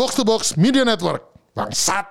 Box 0.00 0.16
to 0.16 0.24
Box 0.24 0.56
Media 0.56 0.80
Network. 0.80 1.28
Bangsat. 1.52 2.08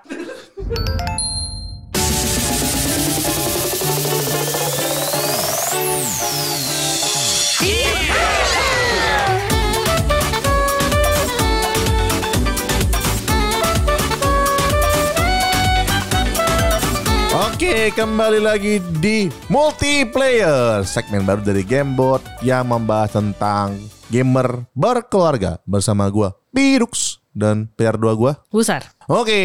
Oke, 17.34 17.90
kembali 17.98 18.38
lagi 18.38 18.78
di 19.02 19.34
multiplayer 19.50 20.86
segmen 20.86 21.26
baru 21.26 21.42
dari 21.42 21.66
Gamebot 21.66 22.22
yang 22.46 22.70
membahas 22.70 23.18
tentang 23.18 23.82
gamer 24.14 24.70
berkeluarga 24.78 25.58
bersama 25.66 26.06
gua 26.14 26.38
Pirux 26.54 27.19
dan 27.32 27.70
PR2 27.74 28.06
gua. 28.14 28.34
Besar. 28.50 28.90
Oke, 29.06 29.40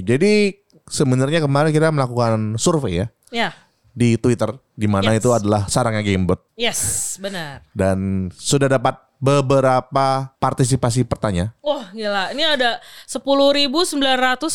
jadi 0.00 0.54
sebenarnya 0.84 1.40
kemarin 1.40 1.70
kita 1.70 1.88
melakukan 1.88 2.54
survei 2.56 3.00
ya 3.00 3.06
Ya. 3.30 3.48
di 3.90 4.14
Twitter 4.14 4.52
di 4.72 4.84
mana 4.84 5.10
Yes. 5.10 5.18
itu 5.18 5.30
adalah 5.30 5.64
sarangnya 5.64 6.02
Gamebot 6.02 6.40
Yes, 6.54 6.80
benar. 7.16 7.64
dan 7.72 8.28
sudah 8.30 8.68
dapat 8.68 8.98
beberapa 9.16 10.06
partisipasi 10.36 11.02
pertanyaan. 11.02 11.56
Wah, 11.58 11.88
gila. 11.90 12.28
Ini 12.30 12.44
ada 12.54 12.76
10.999 13.06 14.52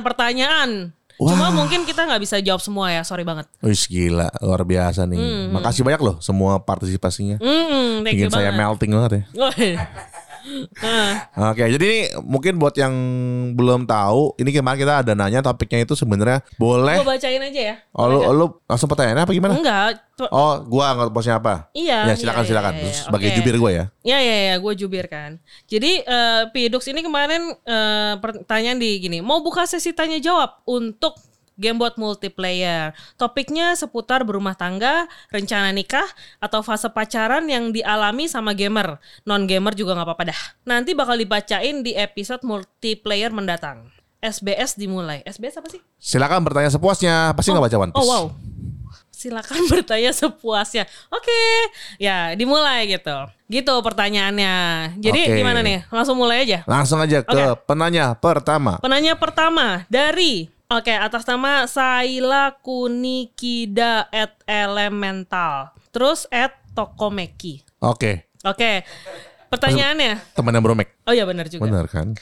pertanyaan. 0.00 0.96
Cuma 1.18 1.50
mungkin 1.50 1.82
kita 1.82 2.06
nggak 2.06 2.22
bisa 2.22 2.38
jawab 2.38 2.62
semua 2.62 2.88
ya, 2.88 3.02
sorry 3.02 3.26
banget. 3.26 3.50
Wih 3.58 3.74
gila, 3.74 4.30
luar 4.38 4.62
biasa 4.62 5.02
nih. 5.04 5.50
Makasih 5.50 5.82
banyak 5.82 5.98
loh 5.98 6.16
semua 6.22 6.62
partisipasinya. 6.62 7.36
Hmm, 7.36 8.06
thank 8.06 8.16
you 8.16 8.30
Bikin 8.30 8.32
saya 8.32 8.48
banget. 8.48 8.60
melting 8.62 8.92
banget 8.94 9.12
ya. 9.12 9.22
Oke, 11.52 11.64
jadi 11.68 11.84
ini 11.84 12.00
mungkin 12.22 12.58
buat 12.58 12.74
yang 12.74 12.92
belum 13.54 13.84
tahu, 13.84 14.38
ini 14.38 14.50
kemarin 14.50 14.78
kita 14.78 14.94
ada 15.02 15.12
nanya 15.14 15.40
topiknya 15.40 15.82
itu 15.82 15.94
sebenarnya 15.94 16.42
boleh. 16.56 16.98
gue 17.00 17.06
bacain 17.06 17.42
aja 17.42 17.60
ya. 17.72 17.76
Oh, 17.94 18.06
lu, 18.06 18.18
lu 18.34 18.46
langsung 18.64 18.88
pertanyaannya 18.88 19.24
apa 19.24 19.32
gimana? 19.34 19.54
Enggak. 19.58 20.04
Oh, 20.34 20.58
gua 20.66 20.98
nggak 20.98 21.14
bosnya 21.14 21.38
apa? 21.38 21.70
Iya, 21.70 22.10
Ya 22.10 22.14
silakan 22.18 22.42
iya, 22.42 22.50
silakan. 22.50 22.74
iya, 22.74 22.90
iya. 22.90 22.94
sebagai 23.06 23.28
Oke. 23.30 23.36
jubir 23.38 23.54
gue 23.54 23.70
ya. 23.70 23.84
Ya 24.02 24.18
ya 24.18 24.36
ya, 24.50 24.54
gue 24.58 24.72
jubir 24.74 25.06
kan. 25.06 25.38
Jadi 25.70 26.02
eh, 26.02 26.42
Pidux 26.50 26.82
ini 26.90 27.06
kemarin 27.06 27.54
eh, 27.54 28.14
pertanyaan 28.18 28.82
di 28.82 28.98
gini, 28.98 29.22
mau 29.22 29.38
buka 29.38 29.62
sesi 29.62 29.94
tanya 29.94 30.18
jawab 30.18 30.58
untuk 30.66 31.14
Gamebot 31.58 31.98
multiplayer. 31.98 32.94
Topiknya 33.18 33.74
seputar 33.74 34.22
berumah 34.22 34.54
tangga, 34.54 35.10
rencana 35.34 35.74
nikah, 35.74 36.06
atau 36.38 36.62
fase 36.62 36.86
pacaran 36.94 37.44
yang 37.50 37.74
dialami 37.74 38.30
sama 38.30 38.54
gamer. 38.54 39.02
Non 39.26 39.44
gamer 39.50 39.74
juga 39.74 39.98
nggak 39.98 40.06
apa-apa 40.06 40.24
dah. 40.30 40.40
Nanti 40.62 40.94
bakal 40.94 41.18
dibacain 41.18 41.82
di 41.82 41.98
episode 41.98 42.46
multiplayer 42.46 43.34
mendatang. 43.34 43.90
SBS 44.18 44.74
dimulai. 44.74 45.22
SBS 45.26 45.58
apa 45.58 45.68
sih? 45.70 45.82
Silakan 45.98 46.42
bertanya 46.46 46.70
sepuasnya. 46.70 47.34
Pasti 47.34 47.50
nggak 47.54 47.64
baca 47.70 47.76
One 47.78 47.92
Piece. 47.94 48.02
Oh 48.02 48.06
wow. 48.06 48.24
Silakan 49.14 49.66
bertanya 49.72 50.14
sepuasnya. 50.14 50.86
Oke, 51.10 51.42
ya 51.98 52.38
dimulai 52.38 52.86
gitu. 52.86 53.14
Gitu 53.50 53.74
pertanyaannya. 53.82 54.54
Jadi 55.02 55.20
Oke. 55.26 55.36
gimana 55.42 55.58
nih? 55.62 55.86
Langsung 55.90 56.14
mulai 56.18 56.46
aja. 56.46 56.62
Langsung 56.70 57.02
aja 57.02 57.26
ke 57.26 57.34
Oke. 57.34 57.66
penanya 57.66 58.14
pertama. 58.14 58.78
Penanya 58.78 59.18
pertama 59.18 59.82
dari 59.90 60.46
Oke, 60.68 60.92
atas 60.92 61.24
nama 61.24 61.64
Saila 61.64 62.52
Kunikida 62.60 64.04
at 64.12 64.36
Elemental. 64.44 65.72
Terus 65.88 66.28
at 66.28 66.60
Tokomeki. 66.76 67.64
Oke, 67.80 68.28
Oke. 68.44 68.84
Pertanyaannya. 69.48 70.36
temannya 70.36 70.60
Bromek. 70.60 70.92
Oh 71.08 71.16
ya 71.16 71.24
benar 71.24 71.48
juga. 71.48 71.64
Benar 71.64 71.88
kan? 71.88 72.12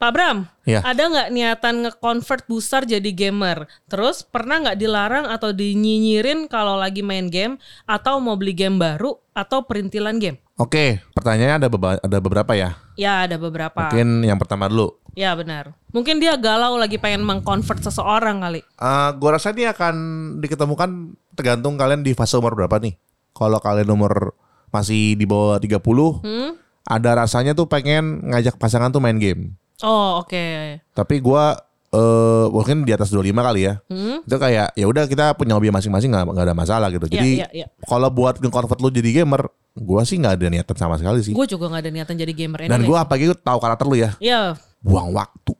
Pak 0.00 0.16
Bram, 0.16 0.48
Iya. 0.64 0.80
ada 0.80 1.12
nggak 1.12 1.28
niatan 1.28 1.74
nge-convert 1.84 2.48
Busar 2.48 2.88
jadi 2.88 3.04
gamer? 3.12 3.68
Terus 3.84 4.24
pernah 4.24 4.56
nggak 4.56 4.80
dilarang 4.80 5.28
atau 5.28 5.52
dinyinyirin 5.52 6.48
kalau 6.48 6.72
lagi 6.74 7.04
main 7.04 7.28
game 7.28 7.60
atau 7.84 8.16
mau 8.16 8.32
beli 8.32 8.56
game 8.56 8.80
baru 8.80 9.20
atau 9.30 9.60
perintilan 9.60 10.16
game? 10.16 10.40
Oke, 10.56 11.04
pertanyaannya 11.12 11.56
ada 11.60 11.68
beba- 11.68 12.00
ada 12.00 12.16
beberapa 12.16 12.56
ya. 12.56 12.80
Ya 12.96 13.28
ada 13.28 13.36
beberapa. 13.36 13.76
Mungkin 13.76 14.24
yang 14.24 14.40
pertama 14.40 14.72
dulu. 14.72 14.96
Ya 15.12 15.36
benar. 15.36 15.76
Mungkin 15.92 16.16
dia 16.16 16.32
galau 16.34 16.80
lagi 16.80 16.96
pengen 16.96 17.20
mengconvert 17.20 17.84
seseorang 17.84 18.40
kali. 18.40 18.64
Eh, 18.64 19.10
gua 19.14 19.36
rasa 19.36 19.52
ini 19.52 19.68
akan 19.68 19.94
diketemukan 20.40 21.12
tergantung 21.36 21.76
kalian 21.76 22.00
di 22.00 22.16
fase 22.16 22.40
umur 22.40 22.56
berapa 22.56 22.80
nih. 22.80 22.96
Kalau 23.30 23.60
kalian 23.60 23.92
umur 23.92 24.32
masih 24.68 25.12
di 25.12 25.28
bawah 25.28 25.60
30, 25.60 26.24
Hmm? 26.24 26.56
ada 26.82 27.20
rasanya 27.20 27.52
tuh 27.52 27.68
pengen 27.68 28.24
ngajak 28.24 28.56
pasangan 28.56 28.88
tuh 28.88 29.04
main 29.04 29.20
game. 29.20 29.59
Oh 29.82 30.20
oke. 30.20 30.44
Tapi 30.92 31.14
gua 31.18 31.56
eh 31.90 32.46
mungkin 32.46 32.86
di 32.86 32.94
atas 32.94 33.10
25 33.10 33.34
kali 33.34 33.60
ya. 33.66 33.74
Hmm? 33.90 34.22
Itu 34.22 34.36
kayak 34.36 34.78
ya 34.78 34.86
udah 34.86 35.04
kita 35.04 35.34
punya 35.34 35.58
hobi 35.58 35.68
masing-masing 35.68 36.14
nggak 36.14 36.24
nggak 36.30 36.46
ada 36.46 36.54
masalah 36.54 36.88
gitu. 36.88 37.10
Iya, 37.10 37.14
Jadi 37.18 37.30
iya, 37.42 37.48
iya. 37.50 37.66
kalau 37.82 38.08
buat 38.08 38.38
nge-convert 38.38 38.78
lu 38.78 38.88
jadi 38.88 39.10
gamer, 39.22 39.42
gua 39.74 40.06
sih 40.06 40.14
nggak 40.14 40.38
ada 40.38 40.46
niatan 40.46 40.76
sama 40.78 40.94
sekali 40.96 41.18
sih. 41.20 41.34
Gue 41.34 41.44
juga 41.44 41.66
nggak 41.66 41.82
ada 41.82 41.90
niatan 41.90 42.14
jadi 42.14 42.32
gamer 42.32 42.70
Dan 42.70 42.86
gua 42.86 43.02
apa 43.02 43.18
gitu 43.18 43.34
tahu 43.34 43.58
karakter 43.58 43.86
lu 43.90 43.96
ya. 43.98 44.14
Ya, 44.22 44.54
Buang 44.80 45.10
waktu. 45.10 45.52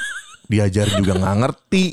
Diajarin 0.50 1.00
juga 1.00 1.14
nggak 1.16 1.36
ngerti. 1.42 1.84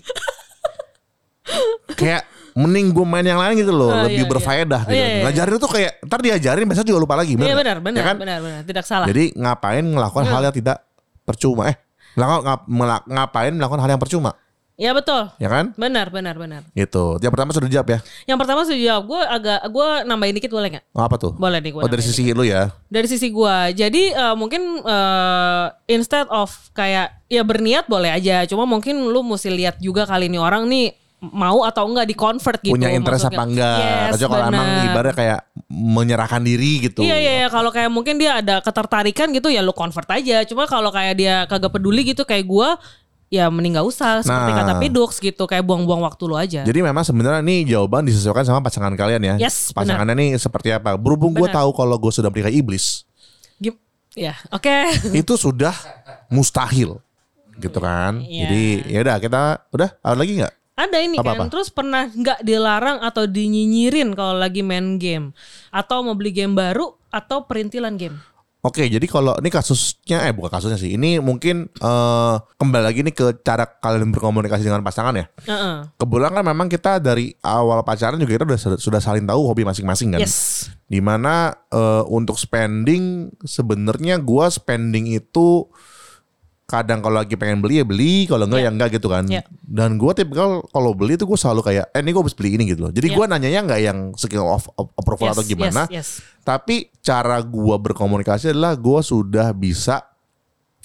kayak 1.93 2.23
mending 2.53 2.93
gue 2.93 3.05
main 3.05 3.25
yang 3.25 3.41
lain 3.41 3.57
gitu 3.57 3.73
loh, 3.73 3.89
Oh, 3.89 4.05
lebih 4.05 4.25
iya, 4.25 4.29
berfaedah 4.29 4.81
iya. 4.85 4.89
gitu. 4.89 4.93
Iya, 4.93 5.05
iya, 5.05 5.13
iya. 5.17 5.23
Ngajarin 5.25 5.57
tuh 5.57 5.71
kayak 5.73 5.91
ntar 6.05 6.19
diajarin 6.21 6.65
besok 6.69 6.85
juga 6.85 6.99
lupa 7.01 7.15
lagi. 7.17 7.33
iya 7.33 7.41
nggak? 7.41 7.57
benar, 7.57 7.77
benar, 7.81 7.97
Ya 7.99 8.05
kan? 8.05 8.15
benar, 8.21 8.37
benar. 8.41 8.61
Tidak 8.65 8.85
salah. 8.85 9.05
Jadi 9.09 9.33
ngapain 9.33 9.81
melakukan 9.83 10.25
hal 10.29 10.41
yang 10.49 10.55
tidak 10.55 10.77
percuma? 11.23 11.71
Eh, 11.71 11.75
melakukan 12.13 12.67
ngap- 12.69 13.07
ngapain 13.09 13.53
melakukan 13.55 13.81
hal 13.81 13.91
yang 13.95 14.03
percuma? 14.03 14.31
ya 14.73 14.89
betul. 14.89 15.29
Ya 15.37 15.53
kan? 15.53 15.69
Benar, 15.77 16.09
benar, 16.09 16.33
benar. 16.33 16.65
Gitu. 16.73 17.21
Yang 17.21 17.31
pertama 17.37 17.49
sudah 17.53 17.67
dijawab 17.69 17.87
ya. 17.93 17.99
Yang 18.25 18.37
pertama 18.41 18.59
sudah 18.65 18.81
jawab. 18.81 19.03
Gue 19.05 19.21
agak, 19.21 19.59
gue 19.69 19.89
nambahin 20.09 20.33
dikit 20.33 20.49
boleh 20.49 20.69
nggak? 20.73 20.85
Oh, 20.97 21.03
apa 21.05 21.15
tuh? 21.21 21.31
Boleh 21.37 21.61
nih 21.61 21.71
gue. 21.77 21.81
Oh 21.85 21.87
dari 21.87 22.01
sisi 22.01 22.33
lu 22.33 22.41
ya. 22.41 22.73
dari 22.89 23.05
sisi 23.05 23.29
gua 23.29 23.69
jadi 23.69 24.03
eh, 24.13 24.35
mungkin 24.35 24.81
eh, 24.81 25.65
instead 25.89 26.25
of 26.33 26.49
kayak 26.73 27.21
ya 27.29 27.45
berniat 27.45 27.85
boleh 27.85 28.13
aja 28.13 28.45
cuma 28.49 28.65
mungkin 28.65 28.97
lu 28.97 29.21
mesti 29.21 29.49
lihat 29.49 29.77
juga 29.77 30.05
kali 30.05 30.25
ini 30.29 30.41
orang 30.41 30.65
nih 30.69 30.93
mau 31.23 31.63
atau 31.63 31.87
enggak 31.87 32.03
di 32.03 32.13
convert 32.13 32.59
gitu 32.59 32.75
Punya 32.75 32.91
interest 32.91 33.23
maksudnya. 33.23 33.39
apa 33.39 33.43
enggak? 33.47 33.77
yes, 34.11 34.19
kalau 34.19 34.43
emang 34.43 34.67
ibaratnya 34.83 35.15
kayak 35.15 35.39
menyerahkan 35.69 36.41
diri 36.41 36.71
gitu. 36.83 36.99
Iya 36.99 37.15
iya 37.15 37.33
iya. 37.39 37.47
kalau 37.47 37.71
kayak 37.71 37.87
mungkin 37.87 38.19
dia 38.19 38.43
ada 38.43 38.59
ketertarikan 38.59 39.31
gitu 39.31 39.47
ya 39.47 39.63
lu 39.63 39.71
convert 39.71 40.09
aja. 40.11 40.43
Cuma 40.43 40.67
kalau 40.67 40.91
kayak 40.91 41.15
dia 41.15 41.35
kagak 41.47 41.71
peduli 41.71 42.03
gitu 42.03 42.23
kayak 42.23 42.43
gua 42.43 42.75
ya 43.31 43.49
mending 43.49 43.73
gak 43.73 43.87
usah 43.87 44.21
seperti 44.21 44.51
Nah. 44.51 44.57
kata 44.61 44.73
Pidux 44.77 45.17
gitu 45.17 45.43
kayak 45.47 45.63
buang-buang 45.63 46.03
waktu 46.03 46.23
lu 46.27 46.35
aja. 46.35 46.61
Jadi 46.61 46.79
memang 46.81 47.01
sebenarnya 47.01 47.41
nih 47.41 47.65
jawaban 47.65 48.05
disesuaikan 48.05 48.43
sama 48.43 48.61
pasangan 48.61 48.93
kalian 48.93 49.25
ya. 49.25 49.35
Yes, 49.41 49.73
Pasangannya 49.73 50.13
nih 50.13 50.29
seperti 50.35 50.69
apa? 50.69 50.93
Berhubung 50.93 51.33
gue 51.33 51.49
tahu 51.49 51.73
kalau 51.73 51.97
gue 51.97 52.13
sudah 52.13 52.29
menikah 52.29 52.53
iblis, 52.53 53.09
Gim- 53.57 53.81
ya, 54.13 54.37
oke. 54.53 54.69
itu 55.25 55.33
sudah 55.33 55.73
mustahil, 56.29 57.01
gitu 57.57 57.79
kan? 57.81 58.21
Iya. 58.21 58.45
Jadi 58.45 58.63
ya 58.85 58.99
udah 59.01 59.15
kita 59.17 59.41
udah 59.73 59.89
ada 59.97 60.13
lagi 60.13 60.33
nggak? 60.37 60.53
Ada 60.73 61.05
ini 61.05 61.21
Apa-apa? 61.21 61.45
kan, 61.45 61.53
terus 61.53 61.69
pernah 61.69 62.09
nggak 62.09 62.41
dilarang 62.41 62.97
atau 63.05 63.29
dinyinyirin 63.29 64.17
kalau 64.17 64.41
lagi 64.41 64.65
main 64.65 64.97
game 64.97 65.29
atau 65.69 66.01
mau 66.01 66.17
beli 66.17 66.33
game 66.33 66.57
baru 66.57 66.97
atau 67.13 67.45
perintilan 67.45 67.93
game. 67.93 68.17
Oke, 68.63 68.87
jadi 68.87 69.03
kalau 69.11 69.35
ini 69.43 69.51
kasusnya, 69.51 70.23
eh 70.23 70.31
bukan 70.31 70.47
kasusnya 70.47 70.79
sih, 70.79 70.95
ini 70.95 71.19
mungkin 71.19 71.67
eh 71.67 72.35
kembali 72.57 72.83
lagi 72.89 73.03
nih 73.03 73.11
ke 73.11 73.43
cara 73.43 73.67
kalian 73.67 74.09
berkomunikasi 74.15 74.63
dengan 74.63 74.79
pasangan 74.81 75.13
ya. 75.13 75.27
Heeh. 75.45 75.93
Kebetulan 75.99 76.31
kan 76.31 76.45
memang 76.47 76.71
kita 76.71 76.97
dari 77.03 77.35
awal 77.43 77.83
pacaran 77.83 78.17
juga 78.17 78.39
kita 78.39 78.47
udah 78.47 78.59
sudah 78.79 79.01
saling 79.03 79.27
tahu 79.27 79.45
hobi 79.45 79.67
masing-masing 79.67 80.15
kan. 80.15 80.23
Yes. 80.23 80.71
Di 80.87 81.03
mana 81.03 81.53
eh, 81.69 82.03
untuk 82.07 82.39
spending 82.39 83.35
sebenarnya 83.43 84.17
gua 84.23 84.47
spending 84.47 85.11
itu 85.11 85.67
kadang 86.63 87.03
kalau 87.03 87.19
lagi 87.19 87.35
pengen 87.35 87.59
beli 87.59 87.79
ya 87.79 87.85
beli, 87.85 88.23
kalau 88.25 88.47
enggak 88.47 88.61
Iya. 88.63 88.67
ya 88.67 88.71
enggak 88.71 88.89
gitu 88.95 89.07
kan. 89.11 89.23
Iya. 89.27 89.41
Dan 89.61 89.99
gua 89.99 90.15
tipikal 90.15 90.63
kalau 90.71 90.95
beli 90.95 91.19
itu 91.19 91.27
gue 91.27 91.35
selalu 91.35 91.61
kayak, 91.61 91.91
eh 91.91 91.99
ini 91.99 92.09
gue 92.09 92.21
harus 92.23 92.33
beli 92.33 92.55
ini 92.55 92.63
gitu 92.65 92.87
loh. 92.87 92.91
Jadi 92.91 93.07
Iya. 93.11 93.15
gua 93.15 93.25
nanyanya 93.27 93.61
nggak 93.67 93.81
yang 93.83 93.99
skill 94.15 94.47
of, 94.47 94.65
approval 94.95 95.27
Yes, 95.29 95.35
atau 95.35 95.43
gimana. 95.43 95.81
Yes, 95.91 95.91
yes. 95.91 96.09
Tapi 96.41 96.87
cara 96.99 97.43
gua 97.43 97.75
berkomunikasi 97.77 98.55
adalah 98.55 98.73
gua 98.73 99.03
sudah 99.03 99.51
bisa 99.51 100.07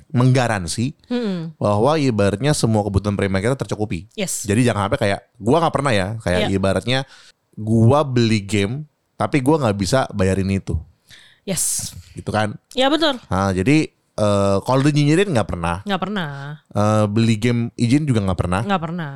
menggaransi 0.09 0.97
Mm-mm. 1.07 1.61
bahwa 1.61 2.01
ibaratnya 2.01 2.57
semua 2.57 2.81
kebutuhan 2.81 3.13
primer 3.13 3.45
kita 3.45 3.55
tercukupi. 3.55 4.09
Yes. 4.17 4.49
Jadi 4.49 4.65
jangan 4.65 4.89
sampai 4.89 4.99
kayak 4.99 5.21
gua 5.37 5.61
nggak 5.61 5.75
pernah 5.75 5.93
ya 5.93 6.09
kayak 6.19 6.49
Iya. 6.49 6.57
ibaratnya 6.57 6.99
gua 7.55 8.03
beli 8.03 8.41
game 8.41 8.89
tapi 9.15 9.45
gua 9.45 9.61
nggak 9.61 9.77
bisa 9.77 10.09
bayarin 10.11 10.49
itu 10.49 10.81
Yes. 11.45 11.93
gitu 12.17 12.33
kan. 12.33 12.57
Ya 12.73 12.89
betul. 12.89 13.21
Nah, 13.29 13.53
jadi 13.53 13.93
eh, 14.19 14.57
kalau 14.67 14.83
dinyinyirin 14.83 15.31
nggak 15.31 15.49
pernah. 15.49 15.87
Nggak 15.87 16.01
pernah. 16.03 16.31
Eh, 16.75 17.05
beli 17.07 17.39
game 17.39 17.71
izin 17.79 18.05
juga 18.05 18.21
nggak 18.27 18.39
pernah. 18.39 18.61
Nggak 18.67 18.83
pernah. 18.83 19.13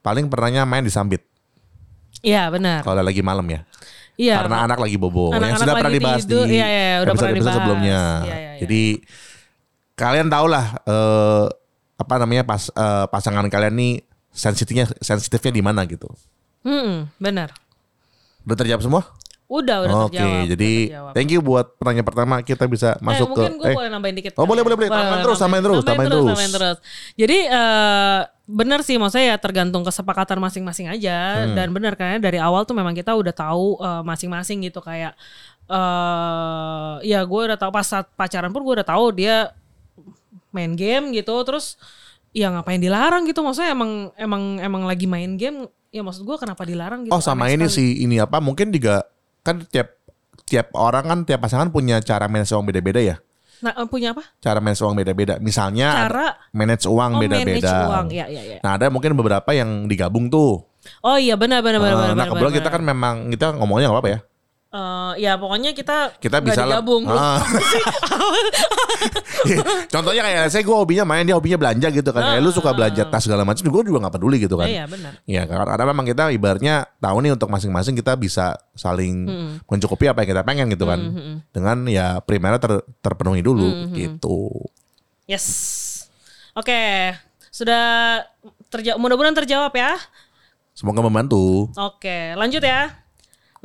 Paling 0.00 0.30
pernahnya 0.30 0.62
main 0.68 0.84
di 0.84 0.92
Sambit 0.92 1.24
Iya 2.24 2.48
benar. 2.48 2.80
kalau 2.86 3.02
lagi 3.04 3.20
malam 3.20 3.44
ya. 3.50 3.66
Iya. 4.14 4.46
Karena 4.46 4.64
anak 4.64 4.78
lagi 4.78 4.96
bobo 4.96 5.34
yang 5.34 5.42
Anak-anak 5.42 5.60
sudah 5.60 5.74
pernah 5.74 5.92
dibahas 5.92 6.22
di 6.24 6.34
iya, 6.54 6.66
iya, 6.70 6.94
udah 7.02 7.12
pernah 7.18 7.30
episode-episode 7.34 7.34
dibahas. 7.42 7.56
sebelumnya. 7.58 8.00
Iya, 8.00 8.22
iya, 8.24 8.36
iya. 8.38 8.60
Jadi 8.62 8.82
kalian 9.98 10.28
tau 10.30 10.46
lah 10.46 10.64
eh, 10.86 11.44
apa 11.98 12.14
namanya 12.22 12.42
pas 12.46 12.62
eh, 12.70 13.06
pasangan 13.10 13.46
kalian 13.50 13.74
nih 13.74 13.92
sensitifnya 14.30 14.86
sensitifnya 15.02 15.52
di 15.52 15.62
mana 15.62 15.82
gitu. 15.84 16.06
Hmm, 16.62 17.10
benar. 17.18 17.52
Udah 18.46 18.56
terjawab 18.56 18.82
semua? 18.86 19.02
Udah, 19.54 19.76
udah 19.80 19.94
Oke, 20.04 20.18
terjawab. 20.18 20.50
jadi 20.50 20.72
terjawab. 20.84 21.12
thank 21.14 21.30
you 21.30 21.38
buat 21.38 21.66
pertanyaan 21.74 22.02
pertama 22.04 22.34
kita 22.40 22.64
bisa 22.66 22.98
masuk 22.98 23.22
eh, 23.24 23.30
mungkin 23.30 23.52
ke 23.52 23.58
gue 23.60 23.70
boleh 23.72 23.86
nambahin 23.88 24.16
dikit. 24.16 24.32
Oh, 24.34 24.44
boleh, 24.44 24.60
boleh, 24.60 24.74
boleh. 24.76 24.90
Tambahin 24.90 25.22
terus, 25.22 25.38
tambahin 25.38 25.62
terus, 25.62 25.82
tambahin 25.82 26.10
terus. 26.10 26.26
tambahin 26.28 26.52
terus. 26.52 26.76
Jadi 27.14 27.36
eh 27.46 28.20
benar 28.44 28.80
sih 28.80 28.98
maksudnya 28.98 29.26
ya 29.32 29.36
tergantung 29.38 29.80
kesepakatan 29.80 30.36
masing-masing 30.36 30.84
aja 30.86 31.16
Hmm. 31.40 31.54
dan 31.54 31.70
benar 31.70 31.94
karena 31.94 32.18
dari 32.18 32.36
awal 32.36 32.64
tuh 32.64 32.74
memang 32.74 32.92
kita 32.92 33.14
udah 33.14 33.32
tahu 33.32 33.78
eh, 33.78 34.02
masing-masing 34.02 34.60
gitu 34.62 34.80
kayak 34.80 35.14
eh 35.64 36.94
ya 37.02 37.22
gue 37.22 37.40
udah 37.46 37.56
tahu 37.56 37.70
pas 37.70 37.82
saat 37.82 38.06
pacaran 38.12 38.50
pun 38.50 38.60
gue 38.60 38.74
udah 38.74 38.86
tahu 38.86 39.14
dia 39.14 39.52
main 40.50 40.72
game 40.72 41.10
gitu 41.10 41.34
terus 41.42 41.80
ya 42.30 42.50
ngapain 42.50 42.78
dilarang 42.78 43.24
gitu 43.24 43.40
maksudnya 43.40 43.72
emang 43.72 43.90
emang 44.14 44.42
emang 44.58 44.82
lagi 44.84 45.06
main 45.06 45.34
game 45.34 45.64
ya 45.88 46.02
maksud 46.02 46.22
gue 46.22 46.36
kenapa 46.36 46.62
dilarang 46.62 47.06
gitu 47.06 47.14
Oh 47.14 47.22
sama 47.22 47.48
ini 47.48 47.64
sekali. 47.64 47.74
sih 47.74 48.04
ini 48.04 48.18
apa 48.18 48.38
mungkin 48.38 48.68
juga 48.68 49.06
kan 49.44 49.62
tiap 49.68 50.00
tiap 50.44 50.72
orang 50.74 51.04
kan 51.04 51.18
tiap 51.22 51.40
pasangan 51.40 51.68
punya 51.68 52.00
cara 52.00 52.26
manage 52.26 52.50
uang 52.50 52.64
beda-beda 52.64 52.98
ya. 52.98 53.16
nah 53.60 53.72
eh, 53.72 53.86
punya 53.88 54.12
apa 54.12 54.20
Cara 54.40 54.58
manage 54.60 54.82
uang 54.82 54.92
beda-beda. 54.92 55.34
Misalnya 55.38 55.88
cara 56.04 56.26
manage 56.52 56.84
uang 56.84 57.10
oh 57.16 57.20
beda-beda. 57.22 57.64
manage 57.70 57.88
uang 57.88 58.06
ya 58.10 58.26
ya 58.28 58.42
ya 58.44 58.58
Nah 58.60 58.76
ada 58.76 58.88
mungkin 58.88 59.14
beberapa 59.14 59.50
yang 59.52 59.86
digabung 59.86 60.28
tuh. 60.28 60.64
oh 61.00 61.16
iya 61.16 61.32
benar 61.38 61.64
benar 61.64 61.80
benar 61.80 61.92
Eh, 61.92 61.96
benar 61.96 62.08
nah 62.08 62.14
benar, 62.14 62.26
kebetulan 62.28 62.52
benar, 62.52 62.60
kita 62.60 62.68
kan 62.74 62.82
memang 62.84 63.14
kita 63.32 63.46
ngomongnya 63.56 63.86
nggak 63.88 63.96
apa-apa 63.96 64.10
ya. 64.10 64.18
Eh, 64.74 65.12
ya 65.22 65.38
pokoknya 65.38 65.70
kita 65.70 66.18
Kita 66.18 66.42
bisa 66.42 66.66
belum. 66.82 67.06
Ah. 67.06 67.38
Contohnya 69.86 70.26
kayak 70.26 70.50
saya 70.50 70.66
gue 70.66 70.74
hobinya 70.74 71.06
main 71.06 71.22
dia 71.22 71.38
hobinya 71.38 71.54
belanja 71.54 71.94
gitu 71.94 72.10
kan. 72.10 72.26
Kayak 72.26 72.42
lu 72.42 72.50
suka 72.50 72.74
belanja 72.74 73.06
tas 73.06 73.22
segala 73.22 73.46
macam, 73.46 73.62
gue 73.62 73.82
juga 73.86 74.02
nggak 74.02 74.14
peduli 74.18 74.42
gitu 74.42 74.58
kan. 74.58 74.66
Iya 74.66 74.90
benar. 74.90 75.22
Iya, 75.30 75.46
karena 75.46 75.84
memang 75.94 76.06
kita 76.10 76.34
ibaratnya 76.34 76.90
tahu 76.98 77.22
nih 77.22 77.38
untuk 77.38 77.54
masing-masing 77.54 77.94
kita 77.94 78.18
bisa 78.18 78.58
saling 78.74 79.30
mencukupi 79.70 80.10
apa 80.10 80.26
yang 80.26 80.30
kita 80.34 80.42
pengen 80.42 80.66
gitu 80.74 80.90
kan. 80.90 80.98
Dengan 81.54 81.86
ya 81.86 82.18
primernya 82.18 82.58
ter- 82.58 82.82
terpenuhi 82.98 83.46
dulu 83.46 83.94
gitu. 83.94 84.50
Yes. 85.30 85.46
Oke, 86.58 87.14
sudah 87.54 88.26
terjawab. 88.74 88.98
Mudah-mudahan 88.98 89.38
terjawab 89.38 89.70
ya. 89.70 89.94
Semoga 90.74 90.98
membantu. 90.98 91.70
Oke, 91.78 92.34
lanjut 92.34 92.58
ya. 92.58 93.03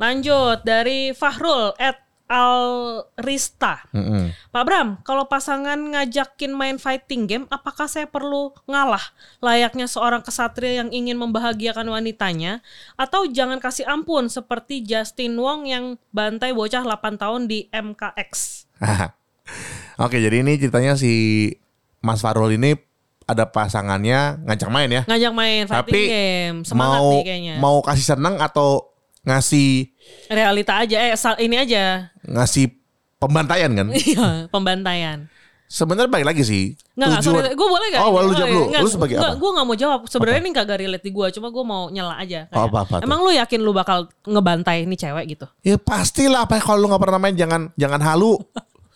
Lanjut 0.00 0.64
dari 0.64 1.12
Fahrul 1.12 1.76
at 1.76 2.00
Alrista. 2.30 3.82
Mm-mm. 3.90 4.30
Pak 4.54 4.62
Bram, 4.62 4.88
kalau 5.02 5.26
pasangan 5.26 5.74
ngajakin 5.74 6.54
main 6.54 6.78
fighting 6.78 7.26
game, 7.26 7.44
apakah 7.50 7.90
saya 7.90 8.06
perlu 8.06 8.54
ngalah 8.70 9.02
layaknya 9.42 9.90
seorang 9.90 10.22
kesatria 10.22 10.78
yang 10.86 10.94
ingin 10.94 11.18
membahagiakan 11.18 11.90
wanitanya? 11.90 12.62
Atau 12.94 13.26
jangan 13.26 13.58
kasih 13.58 13.82
ampun 13.90 14.30
seperti 14.30 14.86
Justin 14.86 15.42
Wong 15.42 15.66
yang 15.66 15.98
bantai 16.14 16.54
bocah 16.54 16.86
8 16.86 17.18
tahun 17.18 17.50
di 17.50 17.66
MKX? 17.74 18.30
Oke, 20.06 20.22
jadi 20.22 20.46
ini 20.46 20.54
ceritanya 20.54 20.94
si 20.94 21.50
Mas 21.98 22.22
Farul 22.22 22.54
ini 22.54 22.78
ada 23.26 23.50
pasangannya 23.50 24.46
ngajak 24.46 24.70
main 24.70 24.86
ya. 24.86 25.02
Ngajak 25.10 25.32
main 25.34 25.62
fighting 25.66 25.82
Tapi 25.82 26.00
game. 26.06 26.58
Semangat 26.62 27.00
mau 27.02 27.10
nih 27.10 27.22
kayaknya. 27.26 27.54
mau 27.58 27.76
kasih 27.82 28.06
seneng 28.06 28.38
atau 28.38 28.94
ngasih 29.26 29.89
Realita 30.26 30.78
aja, 30.78 30.96
eh 31.00 31.14
sal- 31.14 31.38
ini 31.38 31.56
aja. 31.56 32.08
ngasih 32.22 32.70
pembantaian 33.16 33.70
kan? 33.70 33.86
Iya, 33.94 34.46
pembantaian. 34.48 35.26
Sebenarnya 35.70 36.10
baik 36.10 36.26
lagi 36.26 36.42
sih. 36.42 36.74
Nggak, 36.98 37.08
nggak, 37.08 37.22
sorry, 37.22 37.50
gue 37.54 37.68
boleh 37.70 37.86
gak? 37.94 38.00
Oh, 38.02 38.10
lu 38.18 38.34
jawab 38.34 38.50
dulu. 38.50 38.64
Lu 38.74 38.90
sebagai 38.90 39.22
apa? 39.22 39.38
Gue 39.38 39.50
gak 39.54 39.66
mau 39.70 39.76
jawab. 39.78 40.00
Sebenarnya 40.10 40.42
ini 40.42 40.50
kagak 40.50 40.82
relate 40.82 41.04
di 41.06 41.14
gue, 41.14 41.26
cuma 41.30 41.46
gue 41.46 41.62
mau 41.62 41.86
nyela 41.94 42.18
aja. 42.18 42.50
Oh, 42.50 42.66
apa-apa 42.66 42.98
tuh? 42.98 43.06
Emang 43.06 43.22
lu 43.22 43.30
yakin 43.30 43.60
lu 43.62 43.70
bakal 43.70 44.10
ngebantai 44.26 44.82
nih 44.82 44.98
cewek 44.98 45.24
gitu? 45.30 45.46
Ya 45.62 45.78
pastilah 45.78 46.42
apa 46.42 46.58
kalau 46.58 46.82
lu 46.82 46.86
nggak 46.90 47.02
pernah 47.06 47.22
main 47.22 47.38
jangan 47.38 47.70
jangan 47.78 48.02
halu. 48.02 48.34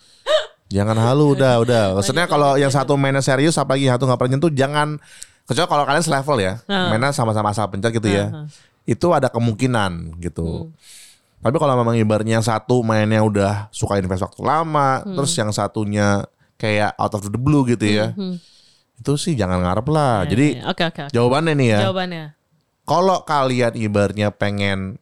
jangan 0.75 0.97
halu 0.99 1.39
udah 1.39 1.63
udah. 1.63 1.83
Maksudnya 1.95 2.27
kalau 2.27 2.59
yang 2.59 2.73
satu 2.73 2.99
mainnya 2.99 3.23
serius 3.23 3.55
apalagi 3.55 3.87
yang 3.87 3.95
satu 3.95 4.11
nggak 4.11 4.19
pernah 4.19 4.31
nyentuh 4.35 4.51
jangan 4.51 4.87
kecuali 5.47 5.67
kalau 5.69 5.83
kalian 5.87 6.03
selevel 6.03 6.37
ya. 6.43 6.53
Mainnya 6.67 7.15
sama-sama 7.15 7.55
asal 7.55 7.71
pencet 7.71 7.95
gitu 7.95 8.11
ya. 8.11 8.35
Itu 8.85 9.11
ada 9.11 9.27
kemungkinan 9.27 10.21
gitu. 10.21 10.69
Tapi 11.41 11.57
kalau 11.57 11.77
memang 11.77 11.93
ibaratnya 11.93 12.41
yang 12.41 12.45
satu 12.45 12.81
mainnya 12.81 13.21
udah 13.21 13.69
suka 13.69 13.97
invest 13.97 14.25
waktu 14.25 14.41
lama, 14.41 15.01
terus 15.03 15.33
yang 15.33 15.49
satunya 15.49 16.25
kayak 16.57 16.95
out 16.95 17.13
of 17.13 17.25
the 17.25 17.37
blue 17.37 17.65
gitu 17.65 17.85
ya. 17.85 18.13
Itu 18.95 19.13
sih 19.15 19.35
jangan 19.35 19.61
ngarep 19.61 19.85
lah. 19.89 20.25
Jadi 20.25 20.57
Iya, 20.57 20.71
Oke, 20.71 20.83
oke. 20.85 21.01
oke. 21.05 21.13
jawabannya 21.13 21.53
nih 21.53 21.69
ya. 21.69 21.79
Jawabannya. 21.89 22.25
kalau 22.85 23.25
kalian 23.25 23.73
ibaratnya 23.73 24.29
pengen 24.29 25.01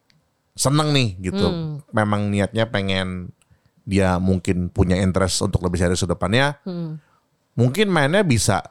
seneng 0.55 0.95
nih 0.95 1.19
gitu, 1.21 1.43
Hmm. 1.43 1.83
memang 1.91 2.31
niatnya 2.31 2.63
pengen 2.65 3.35
dia 3.83 4.15
mungkin 4.17 4.71
punya 4.71 4.95
interest 4.95 5.43
untuk 5.43 5.59
lebih 5.61 5.75
serius 5.75 5.99
ke 5.99 6.07
depannya, 6.07 6.55
Hmm. 6.63 7.03
mungkin 7.53 7.91
mainnya 7.91 8.23
bisa 8.23 8.63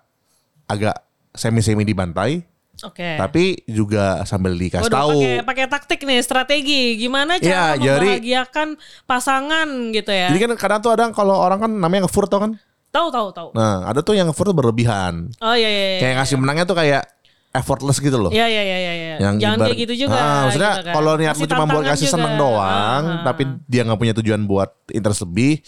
agak 0.65 0.97
semi-semi 1.33 1.85
dibantai, 1.85 2.49
Oke. 2.81 3.15
tapi 3.15 3.61
juga 3.65 4.25
sambil 4.25 4.57
dikasih 4.57 4.89
Waduh, 4.89 4.97
tahu. 4.99 5.19
pakai 5.21 5.45
pakai 5.45 5.67
taktik 5.69 6.01
nih, 6.03 6.19
strategi. 6.19 6.97
Gimana 6.97 7.37
cara 7.37 7.45
Iya, 7.45 7.67
jadi- 7.79 8.19
membahagiakan 8.19 8.69
pasangan 9.05 9.69
gitu 9.91 10.09
ya? 10.09 10.29
Jadi 10.29 10.41
kan 10.41 10.51
kadang 10.57 10.81
tuh 10.81 10.91
ada 10.91 11.05
kalau 11.11 11.37
orang 11.37 11.59
kan 11.59 11.71
namanya 11.71 12.05
ngefur 12.05 12.27
tau 12.27 12.41
kan? 12.41 12.57
Tahu, 12.89 13.09
tahu, 13.09 13.29
tahu. 13.31 13.49
Nah, 13.53 13.87
ada 13.87 14.01
tuh 14.01 14.13
yang 14.13 14.27
ngefur 14.27 14.45
tuh 14.45 14.53
berlebihan. 14.53 15.31
Oh 15.39 15.53
iya, 15.53 15.65
iya, 15.65 15.85
iya. 15.97 16.01
Kayak 16.01 16.15
ngasih 16.19 16.37
menangnya 16.37 16.65
tuh 16.65 16.75
kayak 16.75 17.03
effortless 17.51 17.99
gitu 17.99 18.17
loh. 18.17 18.29
Iya, 18.29 18.49
iya, 18.49 18.63
iya, 18.63 18.79
iya. 18.79 18.93
iya. 18.93 19.17
yang 19.21 19.35
Jangan 19.37 19.57
ibarat- 19.57 19.69
kayak 19.69 19.81
gitu 19.81 19.95
juga. 20.03 20.17
Ah, 20.17 20.41
maksudnya 20.43 20.73
gitu 20.73 20.85
kan. 20.85 20.95
kalau 20.97 21.13
niat 21.15 21.37
lu 21.37 21.47
cuma 21.47 21.65
buat 21.67 21.85
kasih 21.87 22.01
juga. 22.03 22.15
seneng 22.19 22.33
doang, 22.35 23.03
Ah, 23.05 23.13
ah. 23.13 23.23
tapi 23.23 23.43
dia 23.65 23.83
nggak 23.85 23.97
punya 23.97 24.15
tujuan 24.15 24.41
buat 24.43 24.71
interest 24.89 25.21
lebih, 25.23 25.61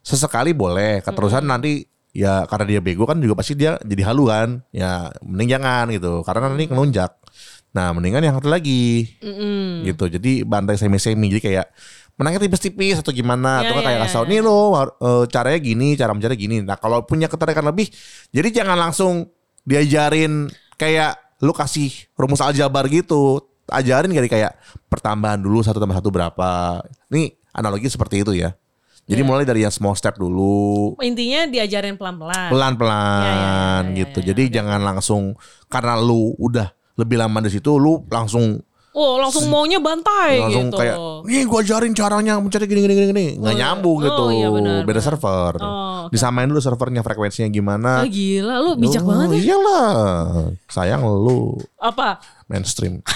sesekali 0.00 0.50
boleh. 0.50 1.00
Keterusan 1.00 1.42
nanti 1.42 1.82
ya 2.14 2.46
karena 2.46 2.64
dia 2.64 2.80
bego 2.80 3.04
kan 3.04 3.18
juga 3.18 3.34
pasti 3.34 3.58
dia 3.58 3.76
jadi 3.82 4.02
halu 4.14 4.30
kan. 4.30 4.62
Ya 4.70 5.10
mending 5.20 5.58
jangan 5.58 5.90
gitu, 5.90 6.22
karena 6.22 6.48
nanti 6.48 6.70
ngelunjak. 6.70 7.12
Nah 7.74 7.90
mendingan 7.90 8.22
yang 8.22 8.34
satu 8.38 8.46
lagi 8.46 9.18
Mm-mm. 9.18 9.82
gitu. 9.84 10.06
Jadi 10.06 10.46
bantai 10.46 10.78
semi-semi 10.78 11.26
jadi 11.34 11.42
kayak 11.42 11.66
menangnya 12.14 12.46
tipis-tipis 12.46 13.02
atau 13.02 13.10
gimana 13.10 13.62
Iya, 13.62 13.74
atau 13.74 13.74
iya, 13.74 13.86
kayak 13.90 13.98
kasih 14.06 14.14
tau 14.14 14.24
iya. 14.24 14.30
nih 14.30 14.40
lo 14.46 14.58
eh, 14.78 15.24
caranya 15.30 15.58
gini 15.58 15.88
cara 15.98 16.14
mencaranya 16.14 16.38
gini 16.38 16.56
nah 16.62 16.78
kalau 16.78 17.02
punya 17.02 17.26
ketertarikan 17.26 17.66
lebih 17.66 17.90
jadi 18.30 18.62
jangan 18.62 18.78
langsung 18.78 19.26
diajarin 19.66 20.46
kayak 20.78 21.18
lu 21.42 21.50
kasih 21.50 21.90
rumus 22.14 22.38
aljabar 22.38 22.86
gitu 22.86 23.42
ajarin 23.66 24.14
kali 24.14 24.30
kayak 24.30 24.54
pertambahan 24.86 25.42
dulu 25.42 25.64
satu 25.66 25.82
tambah 25.82 25.98
satu 25.98 26.14
berapa 26.14 26.78
ini 27.10 27.34
analogi 27.50 27.90
seperti 27.90 28.22
itu 28.22 28.32
ya 28.36 28.54
jadi 29.04 29.20
Iya. 29.20 29.26
mulai 29.26 29.42
dari 29.42 29.60
yang 29.60 29.70
small 29.70 29.92
step 29.92 30.14
dulu 30.14 30.94
Intinya 30.98 31.44
diajarin 31.44 31.94
pelan-pelan. 31.94 32.48
pelan-pelan 32.48 33.20
Iya, 33.20 33.26
iya, 33.26 33.34
iya, 33.34 33.82
iya, 33.84 33.94
gitu 33.98 34.18
iya, 34.18 34.26
jadi 34.30 34.42
jangan 34.54 34.80
langsung 34.80 35.34
karena 35.66 35.94
lu 35.94 36.34
udah 36.36 36.70
lebih 36.94 37.16
lama 37.16 37.38
di 37.38 37.50
situ 37.50 37.74
lu 37.74 38.02
langsung 38.06 38.58
Oh, 38.90 39.18
langsung 39.18 39.48
maunya 39.48 39.76
bantai 39.76 40.38
langsung 40.38 40.70
gitu. 40.70 40.78
kayak 40.78 40.94
nih 41.26 41.42
gua 41.44 41.60
ajarin 41.60 41.92
caranya 41.92 42.38
mencari 42.38 42.62
gini 42.62 42.78
gini 42.80 42.92
gini 42.94 43.06
gini 43.10 43.24
nggak 43.36 43.50
Oh, 43.50 43.56
nyambung 43.58 43.96
oh, 43.96 44.00
gitu 44.00 44.22
iya 44.30 44.46
benar, 44.48 44.80
beda 44.80 44.86
benar. 44.94 45.02
server 45.02 45.52
Oh, 45.58 46.06
oke. 46.06 46.08
disamain 46.08 46.46
dulu 46.46 46.58
servernya 46.58 47.02
frekuensinya 47.02 47.44
Ah, 47.44 47.50
gimana 47.50 47.90
gila, 48.06 48.54
lu 48.56 48.70
bijak 48.78 49.02
Oh, 49.02 49.04
banget 49.04 49.26
ya. 49.34 49.36
iyalah 49.50 49.90
sayang 50.64 51.02
lu 51.02 51.58
Apa? 51.76 52.16
mainstream 52.46 53.02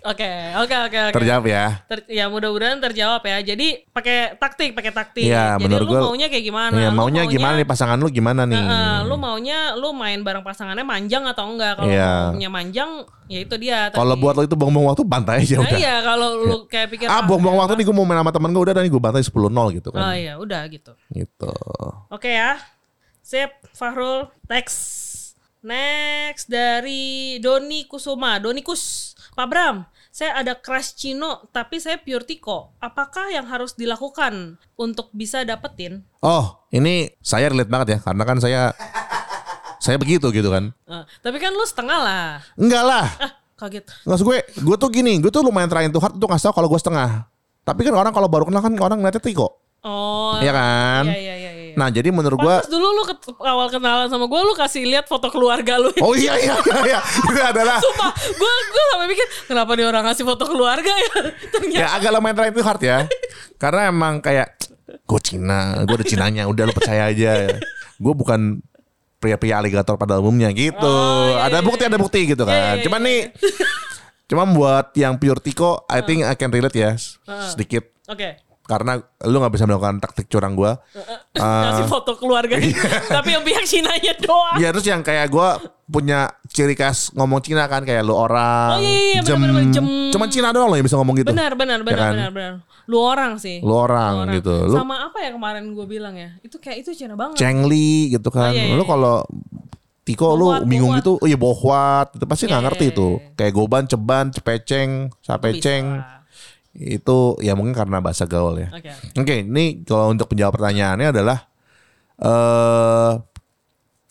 Oke, 0.00 0.30
oke, 0.54 0.76
oke, 0.80 0.98
oke. 1.04 1.14
terjawab 1.14 1.44
ya 1.44 1.82
Ter- 1.84 2.06
ya 2.06 2.24
mudah-mudahan 2.26 2.78
terjawab 2.78 3.18
ya. 3.20 3.42
Jadi 3.44 3.82
pakai 3.88 4.34
taktik, 4.34 4.70
pakai 4.70 4.90
taktik. 4.90 5.24
Iya, 5.24 5.56
Jadi 5.56 5.74
lu 5.74 5.84
gua- 5.84 6.06
maunya 6.06 6.26
kayak 6.26 6.44
gimana? 6.44 6.74
Iya, 6.74 6.88
Lu 6.88 6.96
maunya 6.96 7.22
gimana 7.24 7.54
nih 7.54 7.64
pasangan 7.64 7.96
lu 7.96 8.08
gimana 8.08 8.42
nih 8.42 8.54
Heeh, 8.54 8.96
lu 9.04 9.14
maunya 9.14 9.58
lu 9.74 9.90
main 9.90 10.20
bareng 10.20 10.40
pasangannya 10.40 10.82
manjang 10.82 11.24
atau 11.24 11.48
enggak? 11.48 11.74
Kalau 11.74 11.88
Iya. 11.88 12.30
maunya 12.30 12.48
manjang, 12.48 12.90
ya 13.26 13.38
itu 13.40 13.54
dia. 13.56 13.90
kalau 13.90 14.14
buat 14.14 14.34
lo 14.34 14.42
itu 14.42 14.54
buang-buang 14.54 14.86
waktu 14.88 15.02
bantai 15.02 15.42
aja 15.42 15.56
Nah, 15.56 15.64
udah 15.64 15.78
iya, 15.78 15.96
kalau 16.00 16.28
lu 16.36 16.56
kayak 16.64 16.88
pikir 16.88 17.06
ah 17.06 17.20
buang-buang 17.20 17.58
waktu 17.58 17.74
nih 17.74 17.84
gue 17.84 17.94
mau 17.94 18.04
main 18.04 18.18
sama 18.18 18.30
temen 18.30 18.50
gue 18.50 18.62
udah 18.62 18.74
dan 18.74 18.84
gue 18.84 19.02
bantai 19.02 19.20
10-0 19.20 19.50
gitu 19.72 19.88
Oh 19.88 19.96
kan 19.96 20.14
iya, 20.14 20.34
udah 20.34 20.62
gitu. 20.68 20.92
gitu 21.10 21.52
Oke 22.08 22.30
ya. 22.30 22.56
Sip, 23.20 23.52
Fahrul. 23.70 24.24
Next. 24.46 24.80
Next 25.60 26.46
dari 26.46 27.36
Doni 27.38 27.84
Kusuma. 27.84 28.38
Doni 28.38 28.62
Kus. 28.62 29.12
Pak 29.38 29.46
Bram, 29.46 29.86
saya 30.10 30.34
ada 30.34 30.58
crush 30.58 30.98
Cino 30.98 31.46
tapi 31.54 31.78
saya 31.78 31.94
pure 31.94 32.26
Tiko. 32.26 32.74
Apakah 32.82 33.30
yang 33.30 33.46
harus 33.46 33.70
dilakukan 33.78 34.58
untuk 34.74 35.14
bisa 35.14 35.46
dapetin? 35.46 36.02
oh 36.26 36.66
ini 36.74 37.14
saya 37.22 37.46
relate 37.46 37.70
banget 37.70 37.88
ya 37.94 37.98
karena 38.02 38.26
kan 38.26 38.42
saya 38.42 38.74
saya 39.78 39.94
begitu 39.94 40.26
gitu 40.34 40.50
kan 40.50 40.74
Eh, 40.90 41.04
tapi 41.22 41.38
kan 41.38 41.54
lu 41.54 41.62
setengah 41.62 41.98
lah. 42.02 42.26
enggak 42.58 42.82
lah 42.82 43.06
Ah, 43.14 43.30
kaget. 43.62 43.86
Nggak 44.02 44.18
gue, 44.26 44.38
gue 44.58 44.76
tuh 44.82 44.90
gini, 44.90 45.22
gue 45.22 45.30
tuh 45.30 45.46
lumayan 45.46 45.70
trying 45.70 45.94
to 45.94 46.02
hard 46.02 46.18
tuh 46.18 46.26
ngasih 46.26 46.50
tau 46.50 46.58
kalau 46.58 46.66
gue 46.66 46.80
setengah. 46.82 47.30
Tapi 47.62 47.86
kan 47.86 47.94
orang 47.94 48.10
kalau 48.10 48.26
baru 48.26 48.42
kenal 48.50 48.58
kan 48.58 48.74
orang 48.74 48.98
ngeliatnya 48.98 49.22
tiko. 49.22 49.54
Oh. 49.86 50.34
Iya 50.42 50.50
kan? 50.50 51.04
Iya, 51.06 51.14
iya. 51.14 51.34
iya. 51.37 51.37
Nah, 51.78 51.88
jadi 51.88 52.10
menurut 52.10 52.34
gua 52.36 52.58
Pantes 52.58 52.74
dulu 52.74 52.86
lu 52.90 53.02
ket- 53.06 53.38
awal 53.38 53.70
kenalan 53.70 54.10
sama 54.10 54.26
gue, 54.26 54.40
lu 54.42 54.50
kasih 54.52 54.82
lihat 54.82 55.06
foto 55.06 55.30
keluarga 55.30 55.78
lu. 55.78 55.94
Oh 56.02 56.10
iya 56.12 56.34
iya 56.34 56.58
iya, 56.58 56.76
iya. 56.84 57.00
Itu 57.00 57.38
adalah 57.38 57.78
Sumpah, 57.78 58.10
gue 58.10 58.50
gue 58.66 58.84
sampai 58.90 59.06
mikir 59.06 59.26
kenapa 59.46 59.70
nih 59.78 59.86
orang 59.86 60.02
ngasih 60.10 60.24
foto 60.26 60.44
keluarga 60.44 60.90
ya? 60.90 61.12
Ternyata 61.54 61.78
ya 61.78 61.86
agak 61.94 62.10
lumayan 62.10 62.34
try 62.34 62.50
to 62.50 62.62
hard 62.66 62.82
ya. 62.82 62.98
Karena 63.54 63.86
emang 63.86 64.18
kayak 64.18 64.58
gue 65.06 65.20
Cina, 65.22 65.86
gue 65.86 65.94
ada 65.94 66.06
Cinanya, 66.06 66.42
udah 66.50 66.66
lu 66.66 66.74
percaya 66.74 67.06
aja. 67.06 67.46
Gue 67.94 68.14
bukan 68.14 68.58
pria-pria 69.18 69.58
aligator 69.58 69.94
pada 69.94 70.18
umumnya 70.18 70.50
gitu. 70.50 70.82
Oh, 70.82 71.30
iya, 71.30 71.46
ada 71.46 71.58
iya, 71.58 71.66
bukti 71.66 71.82
iya. 71.86 71.90
ada 71.90 71.98
bukti 71.98 72.20
gitu 72.26 72.42
Iya, 72.42 72.50
kan. 72.50 72.74
iya, 72.74 72.82
Cuman 72.86 73.00
iya, 73.02 73.06
nih 73.06 73.20
Cuman 74.28 74.48
buat 74.52 74.92
yang 74.92 75.16
pure 75.16 75.40
Tiko, 75.40 75.88
I 75.88 76.04
think 76.04 76.20
I 76.20 76.34
can 76.34 76.50
relate 76.50 76.76
ya 76.76 76.92
sedikit. 77.48 77.86
Oke. 78.04 78.47
Karena 78.68 79.00
lu 79.24 79.40
nggak 79.40 79.54
bisa 79.56 79.64
melakukan 79.64 79.96
taktik 79.96 80.28
curang 80.28 80.52
gue. 80.52 80.68
Kasih 81.32 81.88
foto 81.96 82.20
keluarga 82.20 82.60
Tapi 83.16 83.28
yang 83.32 83.40
pihak 83.40 83.64
Cinanya 83.64 84.12
doang. 84.20 84.60
Ya 84.60 84.68
terus 84.68 84.84
yang 84.84 85.00
kayak 85.00 85.32
gue 85.32 85.48
punya 85.88 86.28
ciri 86.52 86.76
khas 86.76 87.08
ngomong 87.16 87.40
Cina 87.40 87.64
kan 87.64 87.80
kayak 87.80 88.04
lu 88.04 88.12
orang, 88.12 88.76
Oh, 88.76 88.84
iya, 88.84 89.00
iya, 89.16 89.20
jem. 89.24 89.40
bener-bener 89.40 89.72
jem. 89.72 90.12
Cuman 90.12 90.28
Cina 90.28 90.52
doang 90.52 90.68
loh 90.68 90.76
yang 90.76 90.84
bisa 90.84 91.00
ngomong 91.00 91.16
gitu. 91.16 91.32
Benar, 91.32 91.56
benar, 91.56 91.80
benar, 91.80 91.96
kan? 91.98 92.12
benar, 92.12 92.30
benar. 92.30 92.52
Lu 92.84 93.00
orang 93.00 93.40
sih. 93.40 93.64
Lu 93.64 93.72
orang, 93.72 94.28
gitu. 94.36 94.52
Lu 94.68 94.76
Sama 94.76 95.08
apa 95.08 95.16
ya 95.24 95.32
kemarin 95.32 95.72
gue 95.72 95.86
bilang 95.88 96.12
ya? 96.12 96.36
Itu 96.44 96.60
kayak 96.60 96.84
itu 96.84 96.92
Cina 96.92 97.16
banget. 97.16 97.40
Cengli 97.40 98.12
gitu 98.12 98.28
kan. 98.28 98.52
Oh, 98.52 98.56
iya, 98.56 98.68
iya, 98.68 98.76
Lu 98.76 98.84
iya. 98.84 98.88
kalau 98.88 99.16
Tiko 100.04 100.40
lu 100.40 100.48
bingung 100.64 100.96
gitu, 100.96 101.20
oh 101.20 101.28
iya 101.28 101.36
bohwat, 101.36 102.16
itu 102.16 102.24
pasti 102.24 102.48
nggak 102.48 102.56
Iya, 102.56 102.66
ngerti 102.72 102.84
iya, 102.88 102.92
itu. 102.96 103.08
iya. 103.20 103.28
Kayak 103.36 103.52
goban, 103.52 103.84
ceban, 103.84 104.24
cepeceng, 104.32 104.90
sapeceng. 105.20 105.84
Bisa. 106.00 106.17
Itu 106.78 107.34
ya 107.42 107.58
mungkin 107.58 107.74
karena 107.74 107.98
bahasa 107.98 108.22
gaul 108.24 108.62
ya. 108.62 108.70
Oke. 108.70 108.90
Oke, 109.18 109.34
ini 109.42 109.82
kalau 109.82 110.14
untuk 110.14 110.30
menjawab 110.30 110.54
pertanyaannya 110.54 111.08
adalah 111.10 111.38
eh 112.18 113.12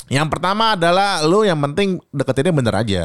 yang 0.08 0.28
pertama 0.32 0.76
adalah 0.76 1.20
lu 1.24 1.44
yang 1.44 1.60
penting 1.60 2.00
deketinnya 2.12 2.54
bener 2.56 2.76
aja. 2.76 3.04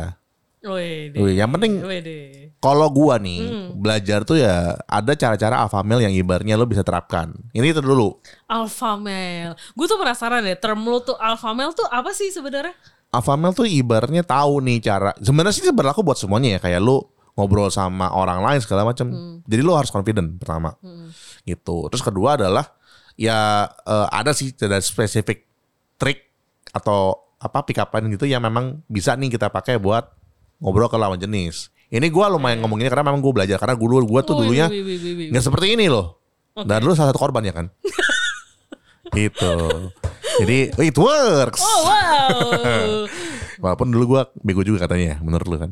Wede. 0.62 1.18
Wih, 1.18 1.34
yang 1.34 1.50
penting 1.50 1.82
Wede. 1.82 2.54
kalau 2.62 2.86
gua 2.86 3.18
nih 3.18 3.42
Hmm. 3.42 3.68
belajar 3.82 4.22
tuh 4.22 4.38
ya 4.38 4.78
ada 4.86 5.18
cara-cara 5.18 5.58
alpha 5.58 5.82
male 5.82 6.06
yang 6.06 6.14
ibarnya 6.14 6.54
lu 6.54 6.70
bisa 6.70 6.86
terapkan. 6.86 7.34
Ini 7.50 7.74
itu 7.74 7.82
dulu. 7.82 8.22
Alpha 8.46 8.94
male. 8.94 9.58
Gue 9.74 9.86
tuh 9.90 9.98
penasaran 9.98 10.46
deh, 10.46 10.54
term 10.54 10.86
lu 10.86 11.02
tuh 11.02 11.18
alpha 11.18 11.50
male 11.50 11.74
tuh 11.74 11.82
apa 11.90 12.14
sih 12.14 12.30
sebenarnya? 12.30 12.78
Alpha 13.10 13.34
male 13.34 13.50
tuh 13.52 13.66
ibarnya 13.66 14.22
tahu 14.22 14.62
nih 14.62 14.78
cara. 14.78 15.10
Sebenarnya 15.18 15.50
sih 15.50 15.66
berlaku 15.74 16.06
buat 16.06 16.14
semuanya 16.14 16.54
ya 16.54 16.60
kayak 16.62 16.78
lu 16.78 17.02
ngobrol 17.32 17.72
sama 17.72 18.12
orang 18.12 18.44
lain 18.44 18.60
segala 18.60 18.84
macam. 18.84 19.40
Jadi 19.46 19.60
lu 19.64 19.72
harus 19.72 19.88
confident 19.88 20.36
pertama. 20.36 20.76
Gitu. 21.42 21.88
Terus 21.88 22.02
kedua 22.04 22.36
adalah 22.36 22.68
ya 23.16 23.68
eh, 23.68 24.06
ada 24.12 24.32
sih 24.32 24.52
ada 24.56 24.80
spesifik 24.80 25.44
trik 26.00 26.32
atau 26.72 27.22
apa 27.42 27.58
pick 27.66 27.82
up 27.82 27.90
line 27.92 28.14
gitu 28.14 28.24
yang 28.24 28.40
memang 28.40 28.80
bisa 28.86 29.18
nih 29.18 29.34
kita 29.34 29.50
pakai 29.50 29.76
buat 29.76 30.06
ngobrol 30.62 30.88
ke 30.88 30.96
lawan 30.96 31.18
jenis. 31.18 31.74
Ini 31.92 32.08
gua 32.08 32.32
lumayan 32.32 32.64
ngomong 32.64 32.80
ini 32.80 32.88
karena 32.88 33.04
memang 33.12 33.20
gue 33.20 33.34
belajar 33.36 33.60
karena 33.60 33.76
dulu 33.76 34.00
gua 34.08 34.24
tuh 34.24 34.38
dulunya 34.38 34.70
nggak 35.28 35.44
seperti 35.44 35.76
ini 35.76 35.92
loh. 35.92 36.22
Dan 36.56 36.80
lu 36.86 36.96
salah 36.96 37.12
satu 37.12 37.20
korban 37.20 37.44
ya 37.44 37.52
kan? 37.52 37.66
gitu. 39.18 39.54
Jadi 40.40 40.72
it 40.80 40.96
works. 40.96 41.60
Oh 41.60 41.80
wow. 41.84 43.04
Walaupun 43.62 43.92
dulu 43.92 44.16
gua 44.16 44.22
bego 44.40 44.64
juga 44.64 44.88
katanya 44.88 45.20
menurut 45.20 45.46
lu 45.50 45.56
kan. 45.60 45.70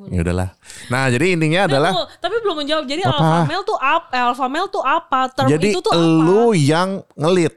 Gue. 0.00 0.16
Ya 0.16 0.24
udahlah. 0.24 0.56
Nah, 0.88 1.12
jadi 1.12 1.36
intinya 1.36 1.68
adalah 1.68 1.92
Tunggu, 1.92 2.08
tapi 2.16 2.36
belum 2.40 2.56
menjawab. 2.64 2.84
Jadi 2.88 3.02
Apa? 3.04 3.12
alpha 3.12 3.40
male 3.44 3.64
tuh 3.68 3.76
apa? 3.76 4.16
Alpha 4.32 4.46
male 4.48 4.68
tuh 4.72 4.80
apa? 4.82 5.20
Term 5.28 5.48
jadi 5.52 5.68
itu 5.76 5.80
tuh 5.84 5.92
apa? 5.92 6.00
lu 6.00 6.44
yang 6.56 7.04
ngelit. 7.14 7.54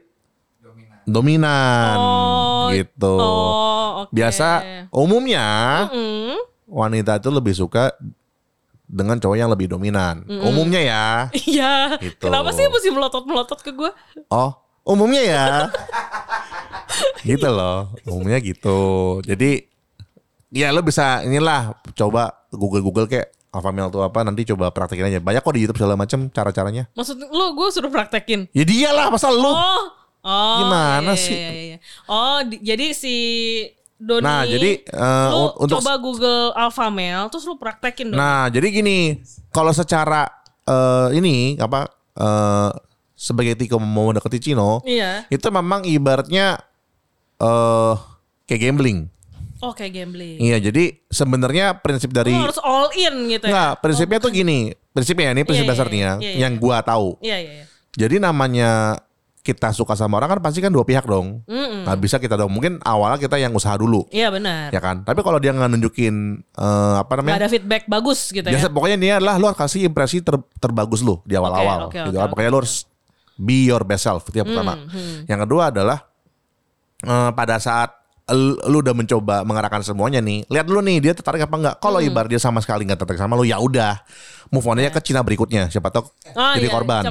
Dominan. 1.04 1.96
Oh, 2.00 2.72
gitu. 2.72 3.12
Oh, 3.16 4.04
oke. 4.04 4.12
Biasa 4.12 4.64
umumnya 4.88 5.44
Mm. 5.92 6.40
wanita 6.64 7.20
itu 7.20 7.28
lebih 7.28 7.52
suka 7.52 7.92
dengan 8.84 9.20
cowok 9.20 9.36
yang 9.36 9.52
lebih 9.52 9.68
dominan. 9.68 10.24
Umumnya 10.24 10.80
ya. 10.80 11.04
Iya. 11.32 12.00
Gitu. 12.00 12.24
Kenapa 12.24 12.52
sih 12.52 12.64
mesti 12.64 12.88
melotot-melotot 12.88 13.60
ke 13.60 13.72
gue? 13.72 13.92
Oh, 14.28 14.56
umumnya 14.84 15.20
ya. 15.24 15.44
gitu 17.20 17.48
loh. 17.48 17.92
Umumnya 18.04 18.40
gitu. 18.40 19.20
Jadi 19.24 19.68
ya 20.54 20.70
lo 20.70 20.80
bisa 20.80 21.20
inilah 21.20 21.74
coba 21.92 22.46
Google-Google 22.48 23.10
kayak 23.10 23.34
alpha 23.50 23.70
male 23.70 23.86
itu 23.86 23.98
apa 23.98 24.18
nanti 24.22 24.42
coba 24.46 24.70
praktekin 24.70 25.06
aja. 25.06 25.18
Banyak 25.18 25.42
kok 25.42 25.54
di 25.54 25.60
YouTube 25.62 25.78
segala 25.78 25.94
macam 25.94 26.30
cara-caranya. 26.30 26.86
Maksud 26.94 27.18
lu 27.20 27.46
gue 27.52 27.68
suruh 27.70 27.90
praktekin? 27.90 28.46
Ya 28.50 28.62
dialah 28.62 29.10
masa 29.10 29.30
lu. 29.30 29.46
Oh. 29.46 29.82
Oh. 30.24 30.56
Gimana 30.58 31.12
iya, 31.12 31.20
sih? 31.20 31.36
iya, 31.36 31.50
iya, 31.50 31.62
iya. 31.68 31.78
Oh, 32.06 32.40
di- 32.40 32.62
jadi 32.64 32.96
si 32.96 33.14
Doni 33.94 34.24
Nah, 34.24 34.42
jadi, 34.42 34.82
lu 34.88 35.36
un- 35.38 35.54
untuk- 35.60 35.78
coba 35.78 36.00
Google 36.00 36.50
alpha 36.56 36.88
male 36.88 37.28
terus 37.28 37.44
lu 37.44 37.54
praktekin 37.54 38.08
dong. 38.08 38.16
Nah, 38.16 38.48
jadi 38.48 38.72
gini, 38.72 39.20
kalau 39.50 39.70
secara 39.70 40.26
eh, 40.64 41.08
ini 41.14 41.60
apa 41.60 41.86
eh, 42.16 42.70
sebagai 43.14 43.52
Tiko 43.54 43.76
mau 43.76 44.08
mendekati 44.08 44.40
Cino, 44.40 44.80
Iya. 44.82 45.28
itu 45.28 45.44
memang 45.46 45.84
ibaratnya 45.84 46.56
eh 47.36 47.94
kayak 48.46 48.60
gambling. 48.64 48.98
Oh, 49.64 49.72
kayak 49.72 49.92
gambling. 49.94 50.36
Iya, 50.36 50.60
jadi 50.60 51.00
sebenarnya 51.08 51.80
prinsip 51.80 52.12
dari 52.12 52.32
Lu 52.32 52.44
harus 52.44 52.60
all 52.60 52.92
in 52.92 53.14
gitu 53.28 53.48
ya. 53.48 53.50
Enggak, 53.50 53.72
prinsipnya 53.80 54.18
tuh 54.20 54.28
gini. 54.28 54.58
Prinsipnya 54.92 55.32
ini 55.32 55.42
prinsip 55.42 55.64
Iya, 55.64 55.70
iya, 55.70 55.78
dasarnya 55.80 56.10
iya, 56.20 56.30
iya. 56.30 56.38
yang 56.44 56.52
gua 56.56 56.84
tahu. 56.84 57.16
Iya, 57.18 57.36
iya, 57.40 57.52
iya. 57.60 57.64
Jadi 57.94 58.18
namanya 58.18 59.00
kita 59.40 59.76
suka 59.76 59.92
sama 59.92 60.16
orang 60.16 60.36
kan 60.36 60.40
pasti 60.40 60.58
kan 60.58 60.72
dua 60.72 60.82
pihak 60.82 61.04
dong. 61.04 61.44
Mm-mm. 61.44 61.84
Nggak 61.84 61.98
bisa 62.00 62.16
kita 62.16 62.32
dong. 62.34 62.48
Mungkin 62.48 62.80
awalnya 62.80 63.20
kita 63.20 63.36
yang 63.36 63.52
usaha 63.52 63.76
dulu, 63.76 64.08
Iya 64.08 64.32
benar. 64.32 64.72
ya 64.72 64.80
kan? 64.80 65.04
Tapi 65.04 65.20
kalau 65.20 65.36
dia 65.36 65.52
nggak 65.52 65.68
nunjukin 65.68 66.14
eh, 66.40 66.94
apa 66.96 67.12
namanya? 67.20 67.44
ada 67.44 67.48
feedback 67.48 67.84
bagus 67.84 68.32
gitu 68.32 68.48
Biasa 68.48 68.68
ya. 68.68 68.72
pokoknya 68.72 68.96
dia 68.96 69.12
adalah 69.20 69.36
lu 69.36 69.44
harus 69.44 69.60
kasih 69.60 69.84
impresi 69.84 70.24
ter- 70.24 70.48
terbagus 70.56 71.04
lu 71.04 71.20
di 71.22 71.36
awal-awal. 71.36 71.92
oke, 71.92 71.98
gitu 71.98 72.16
oke, 72.16 72.18
kan. 72.18 72.28
Pokoknya 72.32 72.50
lu 72.50 72.58
harus 72.64 72.88
be 73.36 73.68
your 73.68 73.84
best 73.84 74.08
self 74.08 74.24
itu 74.30 74.40
yang 74.40 74.48
pertama. 74.48 74.80
hmm. 74.80 75.28
Yang 75.28 75.40
kedua 75.44 75.62
adalah 75.68 75.98
eh, 77.04 77.30
pada 77.36 77.56
saat 77.60 77.90
lu 78.32 78.80
udah 78.80 78.96
mencoba 78.96 79.44
mengarahkan 79.44 79.84
semuanya 79.84 80.16
nih, 80.24 80.48
lihat 80.48 80.64
dulu 80.64 80.80
nih 80.80 80.96
dia 80.96 81.12
tertarik 81.12 81.44
apa 81.44 81.54
enggak. 81.60 81.76
Kalau 81.76 82.00
Hmm. 82.00 82.08
ibar 82.08 82.24
dia 82.24 82.40
sama 82.40 82.64
sekali 82.64 82.88
nggak 82.88 82.96
tertarik 83.04 83.20
sama 83.20 83.36
lu, 83.36 83.44
ya 83.44 83.60
udah 83.60 84.00
move 84.48 84.64
on 84.64 84.80
aja 84.80 84.88
ke 84.88 85.00
Cina 85.04 85.20
berikutnya. 85.20 85.68
Siapa 85.68 85.92
tahu 85.92 86.08
Oh, 86.32 86.52
jadi 86.56 86.64
iya, 86.64 86.72
korban. 86.72 87.02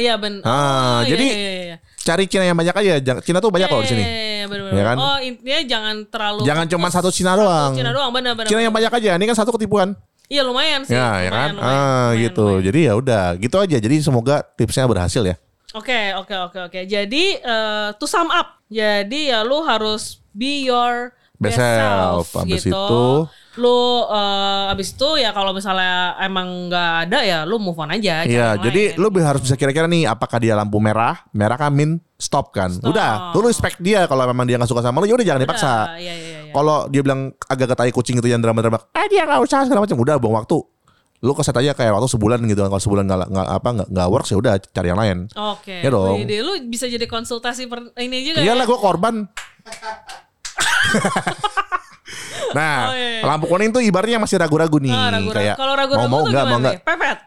Iya 0.00 0.14
ben. 0.16 0.40
Ah, 0.40 0.48
oh, 0.48 0.98
iya, 1.04 1.12
jadi 1.12 1.26
iya, 1.28 1.36
iya, 1.36 1.62
iya. 1.68 1.76
Cari 2.00 2.24
Cina 2.24 2.44
yang 2.48 2.56
banyak 2.56 2.72
aja. 2.72 2.92
Cina 3.20 3.44
tuh 3.44 3.52
banyak 3.52 3.68
loh 3.68 3.84
di 3.84 3.90
sini. 3.92 4.00
Iya, 4.00 4.16
iya, 4.16 4.44
bener, 4.48 4.72
Ya 4.72 4.84
kan? 4.88 4.96
Oh 4.96 5.18
intinya 5.20 5.60
jangan 5.68 5.96
terlalu. 6.08 6.40
Jangan 6.48 6.66
cuma 6.72 6.88
satu 6.88 7.08
Cina 7.12 7.36
doang. 7.36 7.76
Cina 7.76 7.90
doang, 7.92 8.08
benar 8.08 8.32
benar. 8.32 8.48
Cina 8.48 8.60
yang 8.64 8.72
banyak 8.72 8.88
aja. 8.88 9.10
Ini 9.20 9.24
kan 9.28 9.36
satu 9.36 9.52
ketipuan. 9.52 9.92
Iya 10.32 10.48
lumayan 10.48 10.88
sih. 10.88 10.96
Ya, 10.96 11.20
ya 11.20 11.28
kan? 11.28 11.52
lumayan, 11.52 11.52
lumayan, 11.52 11.68
ah, 11.68 11.84
lumayan, 12.08 12.22
gitu. 12.24 12.44
lumayan. 12.48 12.64
Jadi 12.64 12.80
ya 12.80 12.92
udah, 12.96 13.24
gitu 13.36 13.56
aja. 13.60 13.76
Jadi 13.76 13.94
semoga 14.00 14.40
tipsnya 14.56 14.88
berhasil 14.88 15.20
ya. 15.20 15.36
Oke 15.76 16.16
oke 16.16 16.32
oke 16.48 16.58
oke. 16.72 16.80
Jadi 16.88 17.24
eh, 17.36 17.88
to 18.00 18.08
sum 18.08 18.32
up, 18.32 18.64
jadi 18.72 19.20
ya 19.36 19.38
lu 19.44 19.60
harus 19.60 20.21
be 20.34 20.66
your 20.66 21.12
Best 21.42 21.58
self, 21.58 22.26
self. 22.30 22.42
Abis 22.46 22.62
gitu. 22.62 22.70
itu? 22.70 23.02
lu 23.60 24.08
eh, 24.08 24.72
abis 24.72 24.96
itu 24.96 25.20
ya 25.20 25.28
kalau 25.36 25.52
misalnya 25.52 26.16
emang 26.24 26.72
nggak 26.72 26.92
ada 27.04 27.18
ya 27.20 27.38
lu 27.44 27.60
move 27.60 27.76
on 27.76 27.92
aja. 27.92 28.24
Iya, 28.24 28.56
jadi 28.56 28.96
lain. 28.96 29.00
lu 29.02 29.08
harus 29.20 29.44
bisa 29.44 29.60
kira-kira 29.60 29.84
nih 29.84 30.08
apakah 30.08 30.40
dia 30.40 30.56
lampu 30.56 30.80
merah, 30.80 31.20
merah 31.36 31.60
kan 31.60 31.68
min 31.68 32.00
stop 32.16 32.48
kan. 32.54 32.72
Udah, 32.80 33.36
lu 33.36 33.44
respect 33.44 33.76
dia 33.84 34.08
kalau 34.08 34.24
memang 34.24 34.48
dia 34.48 34.56
nggak 34.56 34.70
suka 34.72 34.80
sama 34.80 35.04
lu 35.04 35.10
ya 35.10 35.20
udah 35.20 35.26
jangan 35.26 35.42
dipaksa. 35.44 35.68
Udah, 35.68 36.00
Iya 36.00 36.14
iya 36.16 36.38
iya. 36.48 36.52
Kalau 36.56 36.88
dia 36.88 37.00
bilang 37.04 37.36
agak 37.44 37.76
ketai 37.76 37.92
kucing 37.92 38.16
itu 38.24 38.28
yang 38.30 38.40
drama-drama, 38.40 38.88
eh 38.96 39.06
dia 39.12 39.28
nggak 39.28 39.40
usah 39.44 39.68
segala 39.68 39.84
macam, 39.84 40.00
udah 40.00 40.16
buang 40.16 40.36
waktu. 40.40 40.58
Lu 41.22 41.36
keset 41.38 41.54
aja 41.54 41.70
kayak 41.76 41.92
waktu 41.92 42.08
sebulan 42.08 42.40
gitu 42.48 42.66
kan. 42.66 42.72
Kalau 42.72 42.82
sebulan 42.82 43.04
nggak 43.04 43.28
nggak 43.30 43.46
apa 43.52 43.68
nggak 43.68 43.88
nggak 43.94 44.08
works 44.08 44.32
ya 44.32 44.38
udah 44.40 44.52
cari 44.58 44.88
yang 44.88 44.98
lain. 44.98 45.18
Oke. 45.36 45.84
Ya 45.84 45.92
dong. 45.92 46.18
Wih, 46.24 46.40
lu 46.40 46.52
bisa 46.66 46.88
jadi 46.88 47.04
konsultasi 47.06 47.68
per, 47.68 47.94
ini 48.00 48.32
juga 48.32 48.42
Iyalah 48.42 48.64
ya. 48.64 48.70
gue 48.72 48.78
korban. 48.80 49.14
nah, 52.52 52.90
Oh, 52.90 52.94
iya, 52.94 53.08
iya. 53.18 53.20
lampu 53.24 53.46
kuning 53.46 53.70
tuh 53.70 53.80
ibaratnya 53.80 54.18
masih 54.18 54.36
ragu-ragu 54.36 54.76
nih. 54.76 54.90
Ah, 54.90 55.08
ragu-ragu. 55.10 55.34
Kayak 55.34 55.54
Kalau 55.56 55.74
ragu-ragu 55.74 56.02
mau 56.02 56.10
mau 56.10 56.20
tuh 56.20 56.28
nggak 56.28 56.42
gimana 56.42 56.50
mau 56.50 56.60
nggak. 56.60 56.74
nih? 56.74 56.84
Pepet. 56.84 57.18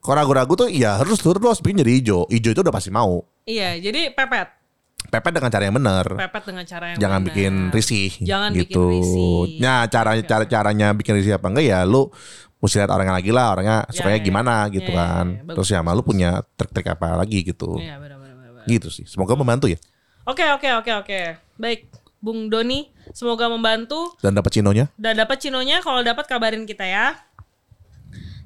Kalau 0.00 0.14
ragu-ragu 0.16 0.52
tuh 0.56 0.68
ya 0.70 0.90
harus 0.96 1.14
terus 1.14 1.34
terus 1.36 1.58
bikin 1.60 1.76
jadi 1.78 1.92
hijau. 1.92 2.20
Hijau 2.26 2.50
itu 2.50 2.60
udah 2.62 2.72
pasti 2.72 2.88
mau. 2.88 3.20
Iya, 3.44 3.76
jadi 3.78 4.10
pepet. 4.10 4.48
Pepet 5.10 5.32
dengan 5.32 5.50
cara 5.50 5.62
yang 5.64 5.74
benar. 5.74 6.04
Pepet 6.06 6.42
dengan 6.46 6.64
cara 6.64 6.84
yang 6.86 6.96
Jangan 6.98 7.20
benar. 7.20 7.28
bikin 7.28 7.52
risih. 7.70 8.10
Jangan 8.20 8.50
bikin 8.54 8.62
gitu. 8.64 8.82
risih. 8.88 9.46
Nah, 9.60 9.80
cara 9.86 10.10
cara 10.22 10.44
caranya 10.46 10.86
bikin 10.94 11.12
risih 11.16 11.34
apa 11.34 11.46
enggak 11.46 11.64
ya 11.66 11.82
lu 11.82 12.08
mesti 12.60 12.76
lihat 12.76 12.92
orangnya 12.92 13.14
lagi 13.16 13.30
lah, 13.32 13.46
orangnya 13.50 13.76
sukanya 13.88 14.16
ya, 14.16 14.22
gimana 14.22 14.52
ya. 14.68 14.70
gitu 14.70 14.90
Ya, 14.92 14.94
ya, 14.94 15.02
kan. 15.02 15.26
ya, 15.26 15.40
bagus. 15.42 15.54
Terus 15.56 15.68
ya 15.72 15.80
malu 15.80 16.00
punya 16.00 16.30
trik-trik 16.54 16.86
apa 16.86 17.16
lagi 17.16 17.38
gitu. 17.42 17.76
Iya, 17.76 17.96
benar 17.96 18.16
benar 18.20 18.36
benar. 18.38 18.64
Gitu 18.64 18.88
sih. 18.88 19.04
Semoga 19.04 19.34
membantu 19.34 19.66
ya 19.66 19.80
Oke 20.28 20.44
oke 20.46 20.68
oke 20.78 20.92
oke. 21.00 21.20
Baik, 21.60 21.92
Bung 22.18 22.48
Doni, 22.48 22.88
semoga 23.12 23.46
membantu 23.46 24.16
dan 24.18 24.32
dapat 24.32 24.48
cinonya. 24.50 24.88
dan 24.96 25.12
dapat 25.14 25.36
cinonya 25.38 25.84
kalau 25.84 26.00
dapat 26.00 26.24
kabarin 26.24 26.64
kita 26.64 26.88
ya. 26.88 27.20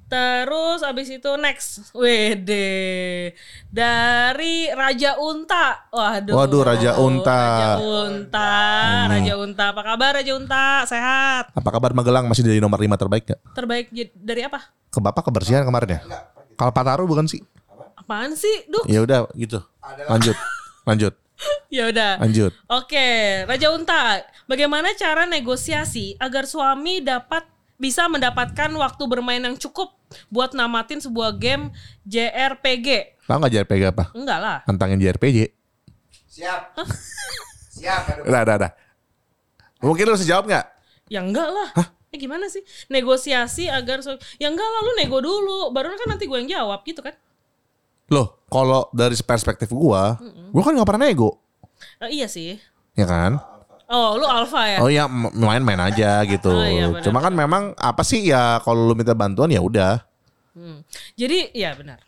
Terus 0.05 0.85
abis 0.85 1.09
itu 1.11 1.31
next, 1.41 1.91
Wede 1.97 3.33
dari 3.67 4.69
Raja 4.71 5.17
Unta. 5.17 5.89
Waduh. 5.91 6.35
Waduh, 6.37 6.63
Raja 6.63 6.91
Unta. 7.01 7.41
Raja 7.41 7.71
Unta, 7.81 8.53
Raja 9.09 9.35
Unta. 9.41 9.65
Apa 9.73 9.83
kabar 9.83 10.11
Raja 10.15 10.33
Unta? 10.37 10.85
Sehat? 10.85 11.51
Apa 11.51 11.69
kabar 11.73 11.97
Magelang 11.97 12.29
masih 12.29 12.45
jadi 12.45 12.61
nomor 12.61 12.79
5 12.79 12.95
terbaik 12.95 13.25
gak? 13.27 13.41
Terbaik 13.57 13.87
dari 14.13 14.45
apa? 14.45 14.61
Ke 14.93 15.01
Bapak 15.01 15.25
kebersihan 15.25 15.65
kemarin 15.65 15.99
ya? 15.99 16.01
Kalpataru 16.55 17.09
bukan 17.09 17.27
sih? 17.27 17.41
Apaan 17.97 18.37
sih? 18.37 18.69
Duh, 18.69 18.85
Ya 18.87 19.03
udah 19.03 19.27
gitu. 19.35 19.59
Lanjut. 20.07 20.37
Lanjut. 20.89 21.17
Ya 21.75 21.91
udah. 21.91 22.21
Lanjut. 22.21 22.53
Oke, 22.67 23.07
Raja 23.45 23.69
Unta, 23.71 24.21
bagaimana 24.45 24.93
cara 24.95 25.25
negosiasi 25.25 26.15
agar 26.17 26.45
suami 26.45 27.01
dapat 27.01 27.45
bisa 27.75 28.07
mendapatkan 28.07 28.71
waktu 28.71 29.03
bermain 29.05 29.43
yang 29.43 29.59
cukup 29.59 29.93
buat 30.31 30.55
namatin 30.55 31.03
sebuah 31.03 31.35
game 31.35 31.75
JRPG? 32.07 33.19
Tahu 33.25 33.37
nggak 33.41 33.53
JRPG 33.53 33.83
apa? 33.91 34.05
Enggak 34.15 34.39
lah. 34.39 34.59
Tantangin 34.65 35.01
JRPG. 35.01 35.51
Siap. 36.31 36.77
Siap. 37.75 38.01
Aduh. 38.15 38.25
Udah, 38.31 38.41
udah, 38.45 38.55
udah. 38.61 38.71
Mungkin 39.83 40.05
lu 40.09 40.15
bisa 40.17 40.29
jawab 40.29 40.45
nggak? 40.47 40.67
Ya 41.13 41.21
enggak 41.21 41.49
lah. 41.51 41.69
Eh 42.15 42.19
gimana 42.23 42.47
sih? 42.47 42.63
Negosiasi 42.89 43.67
agar 43.67 43.99
su- 44.01 44.23
ya 44.39 44.47
enggak 44.47 44.65
lah 44.65 44.81
lu 44.87 44.93
nego 44.95 45.19
dulu, 45.19 45.75
baru 45.75 45.99
kan 45.99 46.15
nanti 46.15 46.31
gue 46.31 46.39
yang 46.39 46.63
jawab 46.63 46.87
gitu 46.87 47.03
kan? 47.03 47.13
Loh, 48.13 48.39
kalau 48.47 48.87
dari 48.93 49.17
perspektif 49.19 49.73
gua, 49.73 50.21
gua 50.55 50.63
kan 50.63 50.73
nggak 50.73 50.87
pernah 50.87 51.03
nego, 51.03 51.43
Eh, 51.99 52.15
iya 52.15 52.31
sih. 52.31 52.55
ya 52.95 53.05
kan? 53.05 53.43
Oh, 53.85 54.17
lu 54.17 54.25
alfa 54.25 54.63
ya? 54.65 54.79
Oh 54.81 54.89
ya 54.89 55.05
m- 55.05 55.35
main-main 55.35 55.77
aja 55.83 56.23
gitu. 56.31 56.49
Oh, 56.49 56.63
iya, 56.63 56.89
benar. 56.89 57.03
Cuma 57.03 57.19
kan 57.19 57.35
memang 57.35 57.75
apa 57.77 58.01
sih 58.01 58.25
ya 58.25 58.63
kalau 58.63 58.87
lu 58.87 58.95
minta 58.95 59.13
bantuan 59.13 59.51
ya 59.51 59.61
udah. 59.61 60.01
Hmm. 60.55 60.81
Jadi 61.13 61.53
ya 61.53 61.75
benar. 61.75 61.99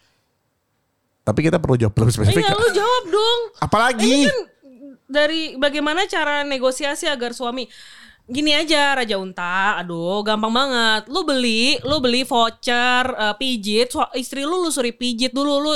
Tapi 1.21 1.43
kita 1.43 1.59
perlu 1.59 1.75
jawab 1.77 1.93
lebih 1.93 2.15
spesifik. 2.15 2.41
Iya, 2.41 2.55
lu 2.55 2.69
jawab 2.73 3.05
dong. 3.11 3.41
Apalagi? 3.59 4.15
Ini 4.15 4.31
kan 4.31 4.39
dari 5.07 5.43
bagaimana 5.55 6.07
cara 6.07 6.43
negosiasi 6.43 7.07
agar 7.07 7.31
suami 7.31 7.67
gini 8.25 8.51
aja 8.51 8.95
Raja 8.97 9.19
Unta, 9.19 9.77
aduh 9.77 10.23
gampang 10.23 10.51
banget. 10.51 11.07
Lu 11.07 11.23
beli, 11.23 11.77
lu 11.83 11.99
beli 11.99 12.23
voucher 12.23 13.05
eh, 13.05 13.35
pijit, 13.37 13.91
istri 14.15 14.43
lu 14.43 14.63
lu 14.63 14.71
suruh 14.71 14.91
pijit 14.91 15.31
dulu 15.31 15.61
lu 15.61 15.75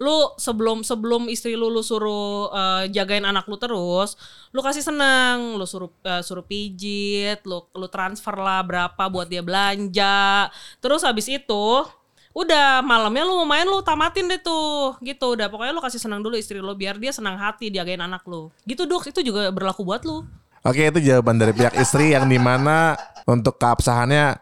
lu 0.00 0.32
sebelum 0.40 0.80
sebelum 0.80 1.28
istri 1.28 1.54
lu 1.54 1.68
lu 1.68 1.84
suruh 1.84 2.48
eh, 2.50 2.84
jagain 2.88 3.22
anak 3.22 3.44
lu 3.44 3.60
terus, 3.60 4.16
lu 4.50 4.64
kasih 4.64 4.80
senang, 4.80 5.60
lu 5.60 5.68
suruh 5.68 5.92
eh, 6.08 6.24
suruh 6.24 6.42
pijit, 6.42 7.44
lu 7.44 7.68
lu 7.76 7.86
transfer 7.92 8.32
lah 8.34 8.64
berapa 8.64 9.02
buat 9.12 9.28
dia 9.28 9.44
belanja. 9.44 10.48
Terus 10.80 11.04
habis 11.04 11.28
itu 11.28 11.84
Udah 12.30 12.78
malamnya 12.86 13.26
lu 13.26 13.42
mau 13.42 13.48
main 13.58 13.66
lu 13.66 13.82
tamatin 13.82 14.30
deh 14.30 14.38
tuh 14.38 14.94
gitu 15.02 15.34
udah 15.34 15.50
pokoknya 15.50 15.74
lu 15.74 15.82
kasih 15.82 15.98
senang 15.98 16.22
dulu 16.22 16.38
istri 16.38 16.62
lu 16.62 16.78
biar 16.78 16.94
dia 16.94 17.10
senang 17.10 17.34
hati 17.34 17.74
jagain 17.74 17.98
anak 17.98 18.22
lu 18.30 18.54
gitu 18.70 18.86
dok 18.86 19.10
itu 19.10 19.26
juga 19.26 19.50
berlaku 19.50 19.82
buat 19.82 20.06
lu 20.06 20.22
Oke 20.62 20.92
itu 20.92 21.00
jawaban 21.02 21.42
dari 21.42 21.50
pihak 21.56 21.74
istri 21.80 22.14
yang 22.14 22.30
di 22.30 22.38
mana 22.38 22.94
untuk 23.26 23.56
keabsahannya 23.56 24.36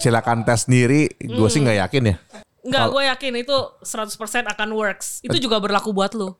silakan 0.00 0.40
tes 0.40 0.64
sendiri. 0.64 1.12
Gue 1.20 1.48
sih 1.52 1.60
nggak 1.60 1.78
yakin 1.84 2.02
ya. 2.08 2.16
Enggak 2.58 2.90
gue 2.90 3.02
yakin 3.06 3.32
itu 3.38 3.56
100% 3.80 4.44
akan 4.48 4.68
works. 4.72 5.22
Itu 5.22 5.38
juga 5.38 5.58
berlaku 5.58 5.90
buat 5.90 6.12
lu. 6.12 6.34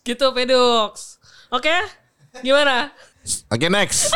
Gitu 0.00 0.24
Pedux. 0.30 1.18
Oke? 1.48 1.74
Gimana? 2.40 2.92
Oke 3.48 3.66
next. 3.68 4.12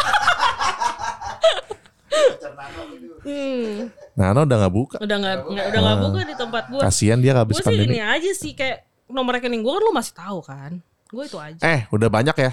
hmm, 3.22 3.90
Nano 4.14 4.40
udah 4.44 4.56
nggak 4.58 4.74
buka. 4.74 4.96
udah 4.98 5.16
nggak 5.16 5.36
nggak- 5.44 5.68
udah 5.68 5.80
nggak 5.80 5.98
buka 6.00 6.20
di 6.24 6.34
tempat 6.34 6.64
gue 6.68 6.80
Kasian 6.80 7.18
dia 7.20 7.32
habis 7.34 7.54
gue 7.54 7.62
sih 7.62 7.68
pandemi. 7.68 7.94
ini 7.94 8.00
aja 8.00 8.30
sih 8.32 8.52
kayak 8.52 8.84
nomor 9.06 9.36
rekening 9.36 9.62
gue 9.62 9.70
kan 9.70 9.82
lu 9.82 9.92
masih 9.92 10.14
tahu 10.14 10.38
kan? 10.42 10.72
Gue 11.08 11.24
itu 11.24 11.38
aja. 11.40 11.60
Eh 11.60 11.88
udah 11.88 12.08
banyak 12.08 12.36
ya. 12.36 12.52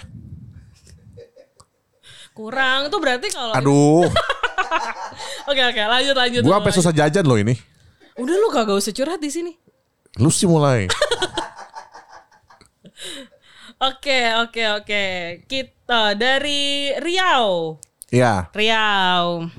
kurang. 2.31 2.91
Itu 2.91 3.00
berarti 3.00 3.31
kalau 3.31 3.55
Aduh, 3.55 4.03
oke 5.49 5.62
oke 5.65 5.82
lanjut 5.82 6.15
lanjut 6.15 6.41
gue 6.43 6.51
sampai 6.53 6.73
susah 6.73 6.91
jajan 6.91 7.23
loh 7.23 7.39
ini. 7.39 7.56
Udah 8.15 8.36
lu 8.36 8.47
kagak 8.49 8.75
usah 8.75 8.91
curhat 8.91 9.19
di 9.19 9.30
sini 9.30 9.54
Lu 10.15 10.32
sih 10.32 10.47
mulai. 10.47 10.88
Oke, 13.75 14.19
oke, 14.39 14.63
oke. 14.80 15.04
Kita 15.43 16.15
dari 16.15 16.95
Riau. 16.95 17.75
Ya, 18.08 18.47
Riau. 18.56 19.51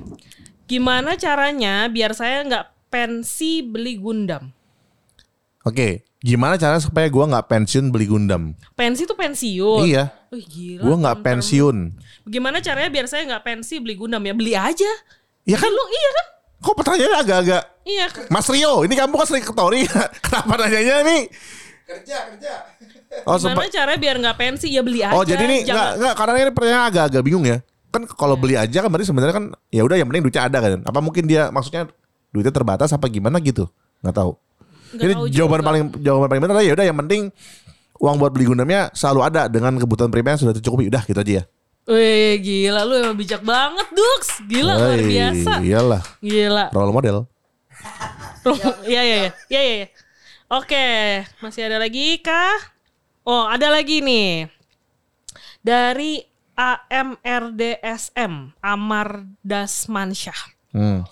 Gimana 0.64 1.14
caranya 1.14 1.86
biar 1.86 2.16
saya 2.16 2.40
nggak 2.42 2.66
pensi 2.88 3.60
beli 3.60 4.00
Gundam? 4.00 4.48
oke. 5.62 6.00
Gimana 6.24 6.56
caranya 6.56 6.80
supaya 6.80 7.06
gue 7.06 7.20
nggak 7.22 7.46
pensiun 7.46 7.92
beli 7.92 8.08
Gundam? 8.08 8.56
Pensi 8.72 9.04
tuh 9.04 9.14
pensiun. 9.14 9.84
Iya, 9.84 10.10
Wih 10.32 10.42
gila. 10.48 10.82
gue 10.82 10.96
nggak 11.04 11.18
pensiun. 11.22 11.76
Gimana 12.26 12.58
caranya 12.58 12.88
biar 12.88 13.06
saya 13.06 13.28
nggak 13.28 13.44
pensi 13.44 13.78
beli 13.78 13.94
Gundam 13.94 14.24
ya? 14.24 14.32
Beli 14.32 14.56
aja. 14.56 14.90
Ya 15.44 15.60
kan? 15.60 15.68
Lu 15.68 15.84
iya 15.86 16.10
kan? 16.16 16.26
Kok 16.58 16.74
pertanyaannya 16.74 17.18
agak-agak 17.20 17.62
Iya. 17.82 18.06
Mas 18.26 18.46
Rio, 18.46 18.82
ini 18.82 18.92
kamu 18.92 19.14
kan 19.14 19.26
sering 19.26 19.42
ke 19.42 19.52
Tori. 19.52 19.86
Kenapa 20.24 20.58
nanyanya 20.58 21.06
nih? 21.06 21.22
Kerja, 21.86 22.16
kerja. 22.34 22.52
Oh, 23.22 23.38
Gimana 23.38 23.62
sempat- 23.62 23.70
caranya 23.70 23.96
biar 23.96 24.16
nggak 24.18 24.36
pensi? 24.36 24.66
Ya 24.68 24.82
beli 24.82 25.00
aja. 25.00 25.14
oh 25.14 25.22
jadi 25.22 25.38
ini 25.40 25.62
enggak 25.62 25.70
Jangan- 25.70 25.94
enggak 25.96 26.14
karena 26.14 26.32
ini 26.36 26.50
pertanyaan 26.50 26.84
agak-agak 26.84 27.22
bingung 27.22 27.44
ya. 27.46 27.58
Kan 27.88 28.02
kalau 28.10 28.34
beli 28.34 28.58
aja 28.58 28.78
kan 28.82 28.90
berarti 28.90 29.06
sebenarnya 29.06 29.34
kan 29.34 29.44
ya 29.70 29.80
udah 29.80 29.94
yang 29.94 30.08
penting 30.10 30.24
duitnya 30.26 30.42
ada 30.44 30.58
kan. 30.58 30.82
Apa 30.82 30.98
mungkin 30.98 31.24
dia 31.24 31.48
maksudnya 31.48 31.86
duitnya 32.28 32.50
terbatas 32.50 32.90
apa 32.90 33.06
gimana 33.06 33.38
gitu? 33.38 33.70
Nggak 34.02 34.16
tahu. 34.16 34.32
Nggak 34.34 34.98
Jadi 34.98 35.12
tahu 35.14 35.24
jawaban 35.30 35.58
juga. 35.58 35.68
paling 35.70 35.82
jawaban 36.02 36.26
paling 36.28 36.42
benar 36.42 36.56
ya 36.60 36.72
udah 36.74 36.84
yang 36.84 36.98
penting 36.98 37.22
uang 37.96 38.16
buat 38.18 38.30
beli 38.30 38.44
Gundamnya 38.44 38.90
selalu 38.92 39.20
ada 39.22 39.42
dengan 39.46 39.72
kebutuhan 39.76 40.10
primer 40.10 40.34
yang 40.34 40.42
sudah 40.42 40.52
tercukupi. 40.52 40.90
Udah 40.90 41.00
gitu 41.00 41.16
aja 41.16 41.32
ya. 41.32 41.44
Wih 41.86 42.42
gila 42.42 42.82
lu 42.82 42.98
emang 42.98 43.14
bijak 43.14 43.46
banget 43.46 43.86
Dux. 43.94 44.42
Gila 44.50 44.74
luar 44.74 44.98
Wey, 44.98 45.06
biasa. 45.06 45.52
Iyalah, 45.62 46.02
Gila. 46.18 46.64
role 46.74 46.94
model. 46.94 47.18
Iya 48.86 49.02
iya 49.02 49.02
iya. 49.02 49.30
Iya 49.50 49.62
iya. 49.62 49.74
iya. 49.82 49.88
Oke, 50.46 50.86
masih 51.42 51.66
ada 51.66 51.82
lagi 51.82 52.22
kah? 52.22 52.54
Oh, 53.26 53.50
ada 53.50 53.66
lagi 53.70 53.98
nih. 53.98 54.46
Dari 55.62 56.22
AMRDSM 56.54 58.54
Amar 58.62 59.26
Dasmansyah. 59.42 60.40
Hmm. 60.70 61.02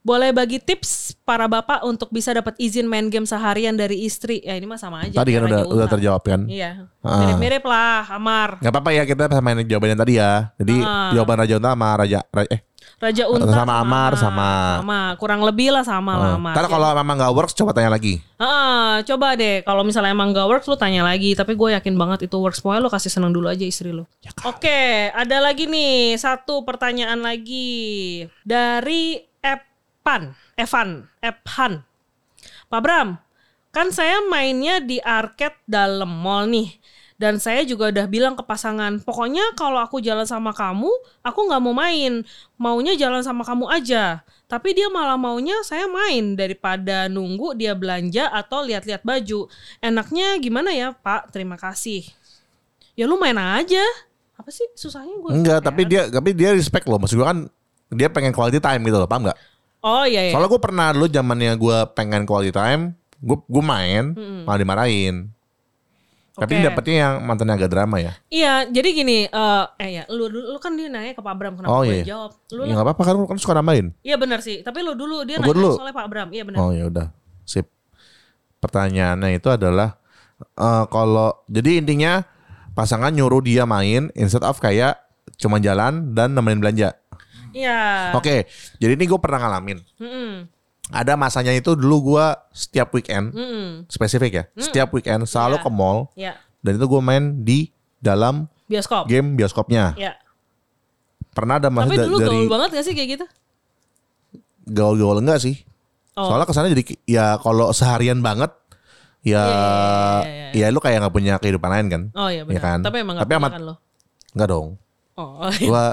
Boleh 0.00 0.32
bagi 0.32 0.56
tips 0.56 1.12
para 1.28 1.44
bapak 1.44 1.84
untuk 1.84 2.08
bisa 2.08 2.32
dapat 2.32 2.56
izin 2.56 2.88
main 2.88 3.12
game 3.12 3.28
seharian 3.28 3.76
dari 3.76 4.08
istri? 4.08 4.40
Ya 4.40 4.56
ini 4.56 4.64
mah 4.64 4.80
sama 4.80 5.04
aja. 5.04 5.20
Tadi 5.20 5.30
kan 5.36 5.44
udah 5.44 5.60
udah 5.68 5.88
terjawab 5.92 6.22
kan? 6.24 6.40
Iya. 6.48 6.88
Ah. 7.04 7.20
Mirip-mirip 7.20 7.60
lah, 7.68 8.08
Amar. 8.08 8.56
Nggak 8.64 8.72
apa-apa 8.72 8.90
ya 8.96 9.02
kita 9.04 9.28
sama 9.28 9.52
yang 9.52 10.00
tadi 10.00 10.16
ya. 10.16 10.56
Jadi 10.56 10.80
Ah. 10.80 11.12
jawaban 11.12 11.44
Raja 11.44 11.54
Unta 11.60 11.76
sama 11.76 11.88
Raja, 12.00 12.20
Raja 12.32 12.48
eh 12.48 12.60
Raja 13.00 13.24
Unta 13.28 13.52
Sama 13.52 13.80
Amar, 13.80 14.12
sama- 14.16 14.80
sama 14.80 15.00
kurang 15.16 15.40
lebih 15.44 15.68
lah 15.72 15.84
sama 15.84 16.16
lah 16.16 16.36
Amar. 16.36 16.52
Ntar 16.56 16.68
kalau 16.68 16.88
memang 16.96 17.16
nggak 17.20 17.32
works 17.36 17.52
coba 17.52 17.76
tanya 17.76 17.92
lagi. 17.92 18.24
Ah, 18.40 19.04
coba 19.04 19.36
deh 19.36 19.60
kalau 19.64 19.84
misalnya 19.84 20.16
emang 20.16 20.32
gak 20.32 20.48
works 20.48 20.64
lu 20.64 20.80
tanya 20.80 21.04
lagi 21.04 21.36
tapi 21.36 21.56
gue 21.56 21.76
yakin 21.76 21.92
banget 21.96 22.24
itu 22.28 22.36
works 22.40 22.64
pokoknya 22.64 22.80
lu 22.80 22.88
kasih 22.88 23.12
seneng 23.12 23.36
dulu 23.36 23.52
aja 23.52 23.64
istri 23.64 23.92
lu 23.92 24.08
oke 24.48 24.80
ada 25.12 25.36
lagi 25.44 25.68
nih 25.68 26.16
satu 26.16 26.64
pertanyaan 26.64 27.20
lagi 27.20 28.24
dari 28.44 29.20
Evan 30.00 30.32
Evan 30.56 30.88
Evan. 31.20 31.72
Pak 32.72 32.80
Bram 32.80 33.20
kan 33.70 33.92
saya 33.94 34.24
mainnya 34.26 34.80
di 34.80 34.98
arcade 34.98 35.60
dalam 35.68 36.10
mall 36.10 36.48
nih. 36.48 36.72
Dan 37.20 37.36
saya 37.36 37.68
juga 37.68 37.92
udah 37.92 38.08
bilang 38.08 38.32
ke 38.32 38.40
pasangan 38.40 38.96
pokoknya 39.04 39.52
kalau 39.52 39.76
aku 39.76 40.00
jalan 40.00 40.24
sama 40.24 40.56
kamu 40.56 40.88
aku 41.20 41.40
nggak 41.52 41.60
mau 41.60 41.76
main. 41.76 42.24
Maunya 42.56 42.96
jalan 42.96 43.20
sama 43.20 43.44
kamu 43.44 43.68
aja. 43.68 44.24
Tapi 44.48 44.72
dia 44.72 44.88
malah 44.88 45.20
maunya 45.20 45.60
saya 45.60 45.84
main 45.84 46.32
daripada 46.32 47.12
nunggu 47.12 47.52
dia 47.60 47.76
belanja 47.76 48.24
atau 48.32 48.64
lihat-lihat 48.64 49.04
baju. 49.04 49.52
Enaknya 49.84 50.40
gimana 50.40 50.72
ya 50.72 50.96
pak? 50.96 51.28
Terima 51.28 51.60
kasih. 51.60 52.08
Ya 52.96 53.04
lu 53.04 53.20
main 53.20 53.36
aja. 53.36 53.84
Apa 54.40 54.48
sih 54.48 54.64
susahnya 54.72 55.12
gue 55.20 55.30
Enggak, 55.36 55.60
tapi 55.60 55.84
dia 55.84 56.08
tapi 56.08 56.32
dia 56.32 56.56
respect 56.56 56.88
loh. 56.88 56.96
Maksud 56.96 57.20
gua 57.20 57.36
kan 57.36 57.52
dia 57.92 58.08
pengen 58.08 58.32
quality 58.32 58.64
time 58.64 58.80
gitu 58.88 58.96
loh, 58.96 59.04
paham 59.04 59.28
nggak? 59.28 59.38
Oh 59.82 60.04
iya 60.04 60.28
iya 60.28 60.32
Soalnya 60.32 60.48
gue 60.48 60.60
pernah 60.60 60.86
dulu 60.90 61.06
zamannya 61.06 61.52
gue 61.54 61.78
pengen 61.92 62.22
quality 62.22 62.50
time, 62.50 62.92
gue 63.16 63.36
gue 63.38 63.62
main 63.62 64.12
malah 64.42 64.58
dimarahin. 64.58 65.28
Tapi 66.30 66.56
Oke. 66.56 66.64
dapetnya 66.64 66.96
yang 66.96 67.14
mantannya 67.20 67.52
agak 67.54 67.68
drama 67.68 67.96
ya. 67.96 68.16
iya 68.28 68.64
jadi 68.64 68.88
gini 68.90 69.18
eh 69.24 69.64
eh 69.76 69.90
ya 69.92 70.02
lu, 70.08 70.24
lu 70.24 70.40
lu 70.46 70.58
kan 70.58 70.72
dia 70.72 70.88
nanya 70.88 71.12
ke 71.12 71.20
Pak 71.20 71.34
Bram 71.34 71.52
kenapa 71.52 71.68
Oh, 71.70 71.82
gue 71.82 72.00
iya. 72.00 72.04
jawab 72.06 72.32
lu 72.48 72.64
Ya 72.64 72.76
apa-apa 72.76 73.02
kan 73.02 73.14
lu 73.14 73.26
kan 73.26 73.36
suka 73.36 73.52
nambahin. 73.52 73.92
iya 74.00 74.16
benar 74.16 74.40
sih 74.40 74.60
tapi 74.60 74.80
lu 74.80 74.94
dulu 74.94 75.20
dia 75.22 75.36
Oh, 75.36 75.44
nanya 75.44 75.52
dulu. 75.52 75.70
soalnya 75.76 75.92
Pak 75.92 76.06
Bram 76.06 76.28
iya 76.30 76.42
benar 76.42 76.58
Oh 76.58 76.70
ya 76.70 76.86
udah, 76.86 77.12
sip. 77.42 77.68
Pertanyaannya 78.56 79.36
itu 79.36 79.48
adalah 79.48 80.00
eh, 80.40 80.84
kalau 80.86 81.44
jadi 81.46 81.80
intinya 81.80 82.24
pasangan 82.72 83.10
nyuruh 83.10 83.40
dia 83.40 83.64
main 83.64 84.08
instead 84.14 84.40
of 84.40 84.56
kayak 84.56 84.96
cuma 85.36 85.56
jalan 85.58 86.12
dan 86.12 86.32
nemenin 86.32 86.60
belanja. 86.60 86.96
Iya 87.52 88.12
Oke, 88.12 88.46
jadi 88.76 88.92
ini 88.92 89.04
gue 89.04 89.16
pernah 89.16 89.40
ngalamin. 89.40 89.78
Mm-mm. 89.96 90.30
ada 90.90 91.14
masanya 91.14 91.50
itu 91.50 91.72
dulu 91.72 92.12
gua 92.12 92.34
setiap 92.50 92.90
weekend 92.90 93.30
Mm-mm. 93.30 93.86
spesifik 93.86 94.32
ya 94.32 94.44
setiap 94.56 94.90
weekend 94.90 95.22
selalu 95.24 95.56
Ya. 95.56 95.62
ke 95.62 95.70
mall 95.70 95.98
Ya. 96.14 96.32
dan 96.60 96.74
itu 96.74 96.84
gue 96.84 97.00
main 97.00 97.24
di 97.38 97.70
dalam 97.96 98.50
Bioskop. 98.64 99.06
game 99.06 99.34
bioskopnya 99.34 99.94
Ya. 99.94 100.18
pernah 101.30 101.56
ada 101.56 101.68
masa 101.68 101.86
Tapi 101.86 101.96
da- 101.96 102.04
dulu 102.04 102.18
dari 102.18 102.30
gaul 102.36 102.48
banget 102.48 102.68
gak 102.72 102.84
sih 102.84 102.92
kayak 102.92 103.08
gitu? 103.12 103.26
gaul-gaul 104.66 105.18
enggak 105.18 105.40
sih 105.40 105.56
Oh. 106.12 106.26
soalnya 106.26 106.42
ke 106.42 106.52
sana 106.52 106.66
jadi 106.68 106.82
ya 107.06 107.38
kalau 107.38 107.70
seharian 107.70 108.18
banget 108.18 108.50
ya 109.22 109.40
Iya, 109.40 109.46
iya, 110.26 110.46
iya, 110.52 110.66
ya 110.66 110.66
lu 110.68 110.78
kayak 110.78 110.98
nggak 110.98 111.14
punya 111.14 111.34
kehidupan 111.36 111.70
lain 111.70 111.86
kan 111.86 112.02
Oh 112.12 112.26
iya 112.26 112.42
benar. 112.42 112.50
Iya 112.50 112.60
kan? 112.60 112.78
Tapi 112.82 112.96
emang 112.98 113.14
gak 113.14 113.24
Tapi 113.24 113.34
amat- 113.36 113.52
kan 113.52 113.62
lo. 113.62 113.74
Enggak 114.32 114.48
dong 114.48 114.68
Oh, 115.14 115.46
gua 115.62 115.84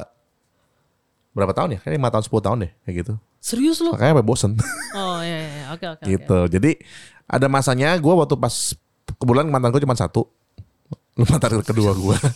berapa 1.37 1.53
tahun 1.53 1.69
ya 1.69 1.79
kayaknya 1.79 1.97
lima 1.97 2.09
tahun 2.09 2.23
10 2.25 2.41
tahun 2.41 2.57
deh 2.59 2.71
kayak 2.81 2.95
gitu 2.97 3.13
serius 3.37 3.77
lo? 3.77 3.93
makanya 3.93 4.11
sampai 4.11 4.25
bosen 4.25 4.51
Oh 4.91 5.21
iya 5.21 5.37
iya, 5.39 5.63
oke 5.69 5.85
oke. 5.87 6.01
oke. 6.01 6.09
gitu 6.09 6.39
jadi 6.49 6.71
ada 7.25 7.45
masanya 7.45 7.93
gua 7.95 8.17
waktu 8.17 8.33
pas 8.35 8.73
kebetulan 9.15 9.45
mantan 9.45 9.69
gue 9.69 9.79
cuma 9.79 9.93
satu 9.93 10.25
lu 11.13 11.23
mantan 11.23 11.61
kedua 11.61 11.93
gua 11.93 12.17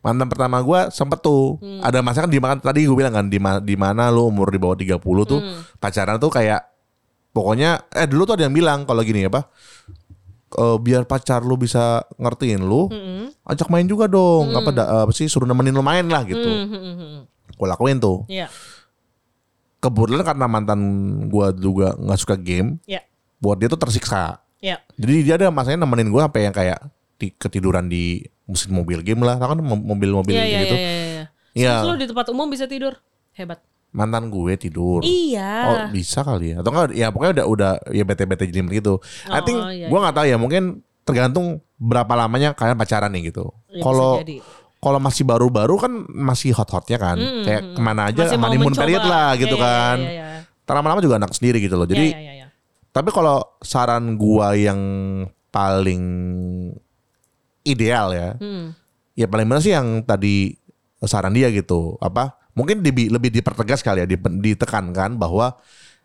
mantan 0.00 0.26
pertama 0.26 0.56
gua 0.60 0.88
sempet 0.88 1.20
tuh 1.20 1.58
Hmm. 1.58 1.80
ada 1.80 2.00
masa 2.00 2.22
kan 2.22 2.30
di 2.30 2.38
mana 2.38 2.56
tadi 2.56 2.82
gue 2.82 2.94
bilang 2.94 3.12
kan 3.12 3.26
di 3.26 3.36
mana 3.36 3.58
di 3.58 3.74
mana 3.74 4.08
lu 4.08 4.26
umur 4.26 4.48
di 4.48 4.56
bawah 4.56 4.74
30 4.74 4.96
tuh 5.26 5.38
Hmm. 5.38 5.60
pacaran 5.76 6.16
tuh 6.16 6.30
kayak 6.30 6.64
pokoknya 7.30 7.84
eh 7.90 8.06
dulu 8.06 8.24
tuh 8.24 8.34
ada 8.34 8.44
yang 8.44 8.54
bilang 8.54 8.82
kalau 8.82 9.02
gini 9.02 9.22
apa 9.22 9.46
eh, 10.52 10.76
biar 10.78 11.04
pacar 11.04 11.40
lu 11.40 11.54
bisa 11.54 12.00
ngertiin 12.16 12.58
lu 12.60 12.88
Mm-mm. 12.88 13.30
ajak 13.44 13.68
main 13.68 13.84
juga 13.84 14.06
dong 14.06 14.50
apa 14.52 14.70
da- 14.70 14.90
apa 15.04 15.12
sih 15.12 15.24
suruh 15.24 15.44
nemenin 15.44 15.70
lu 15.70 15.80
main 15.80 16.02
lah 16.04 16.24
gitu 16.24 16.42
Mm, 16.42 16.66
mm, 16.66 16.80
mm, 16.80 16.96
mm. 16.96 17.20
Gue 17.60 17.68
lakuin 17.68 18.00
tuh 18.00 18.24
Iya. 18.24 18.48
kebetulan 19.78 20.22
karena 20.22 20.46
mantan 20.46 20.80
gua 21.26 21.52
juga 21.52 21.92
nggak 21.94 22.18
suka 22.18 22.34
game 22.34 22.80
Iya. 22.84 23.00
buat 23.36 23.56
dia 23.56 23.68
tuh 23.68 23.76
tersiksa 23.76 24.40
Iya. 24.58 24.80
jadi 24.94 25.14
dia 25.22 25.34
ada 25.36 25.46
masanya 25.48 25.84
nemenin 25.84 26.08
gua 26.08 26.24
sampai 26.26 26.42
yang 26.42 26.54
kayak 26.54 26.80
di, 27.16 27.28
ketiduran 27.30 27.84
di 27.84 28.20
mesin 28.44 28.72
mobil 28.72 29.00
game 29.00 29.20
lah 29.20 29.36
kan 29.36 29.56
mo- 29.56 29.76
mobil-mobil 29.78 30.32
Iya 30.32 30.44
iya 30.46 30.60
gitu 30.62 30.74
iya 30.74 30.90
iya. 30.90 31.24
Iya. 31.50 31.72
Terus 31.76 31.86
lo 31.86 31.96
di 31.96 32.06
tempat 32.06 32.26
umum 32.30 32.46
bisa 32.46 32.64
tidur? 32.64 32.96
Hebat. 33.32 33.60
mantan 33.90 34.30
gue 34.30 34.54
tidur 34.54 35.02
Iya. 35.02 35.50
Oh 35.66 35.78
bisa 35.90 36.22
kali 36.22 36.54
ya 36.54 36.62
atau 36.62 36.70
enggak 36.70 36.94
ya 36.94 37.10
pokoknya 37.10 37.32
udah 37.34 37.46
udah 37.48 37.70
ya 37.90 38.06
bete-bete 38.06 38.46
jadi 38.46 38.62
gitu. 38.70 39.02
I 39.26 39.34
Oh, 39.34 39.42
think 39.42 39.58
iya, 39.74 39.90
gue 39.90 39.98
nggak 39.98 40.14
tahu 40.14 40.26
ya 40.26 40.36
mungkin 40.36 40.62
tergantung 41.02 41.58
berapa 41.74 42.14
lamanya 42.14 42.54
kalian 42.54 42.78
pacaran 42.78 43.10
nih 43.10 43.34
gitu. 43.34 43.50
Iya, 43.66 43.74
bisa 43.74 43.84
Kalau. 43.84 44.12
Kalau 44.80 44.96
masih 44.96 45.22
baru-baru 45.22 45.76
kan 45.76 45.92
masih 46.08 46.50
hot-hotnya 46.50 46.96
kan, 46.96 47.14
Mm, 47.14 47.44
kayak 47.44 47.62
mm, 47.62 47.74
ke 47.74 47.80
mana 47.80 48.08
aja 48.08 48.22
Masih 48.24 48.38
honeymoon 48.38 48.72
period 48.72 49.04
lah 49.04 49.36
gitu 49.36 49.52
Iya, 49.52 49.60
iya, 49.60 49.68
kan. 49.68 49.96
Iya 50.00 50.10
iya. 50.10 50.26
Ntar 50.62 50.74
lama-lama 50.74 51.00
juga 51.00 51.16
anak 51.16 51.30
sendiri 51.30 51.58
gitu 51.58 51.74
loh. 51.74 51.84
Jadi 51.84 52.06
Iya, 52.06 52.18
iya, 52.18 52.32
iya. 52.34 52.46
tapi 52.88 53.08
kalau 53.08 53.44
saran 53.60 54.16
gua 54.16 54.52
yang 54.52 54.80
paling 55.46 56.04
ideal 57.62 58.10
ya, 58.10 58.28
Hmm. 58.34 58.72
ya 59.12 59.26
paling 59.26 59.44
benar 59.44 59.60
sih 59.60 59.70
yang 59.70 60.00
tadi 60.00 60.56
saran 61.02 61.32
dia 61.32 61.48
gitu 61.48 61.96
apa 61.98 62.36
mungkin 62.52 62.80
dibi- 62.80 63.08
lebih 63.08 63.28
dipertegas 63.30 63.80
kali 63.80 64.00
ya 64.00 64.06
ditekankan 64.06 65.16
bahwa 65.16 65.56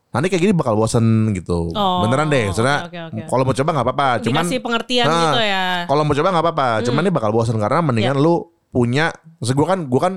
nanti 0.10 0.28
kayak 0.28 0.42
gini 0.42 0.54
bakal 0.54 0.74
bosen 0.74 1.04
gitu 1.32 1.68
Oh, 1.70 2.00
beneran 2.02 2.28
deh 2.28 2.48
soalnya 2.50 2.88
oke, 2.88 2.96
oke, 3.02 3.12
oke. 3.14 3.28
kalau 3.28 3.44
mau 3.44 3.52
coba 3.54 3.70
nggak 3.70 3.86
apa-apa 3.86 4.08
cuman 4.22 4.40
Dikasih 4.42 4.60
pengertian 4.62 5.06
Nah, 5.06 5.20
gitu 5.22 5.42
ya. 5.44 5.66
kalau 5.84 6.02
mau 6.02 6.16
coba 6.16 6.28
nggak 6.30 6.46
apa-apa 6.46 6.68
cuman 6.82 7.02
ini 7.02 7.12
bakal 7.12 7.30
bosen 7.30 7.58
karena 7.58 7.80
mendingan 7.82 8.16
lu 8.16 8.48
punya 8.76 9.16
gua 9.56 9.68
kan 9.72 9.80
gua 9.88 10.02
kan 10.02 10.14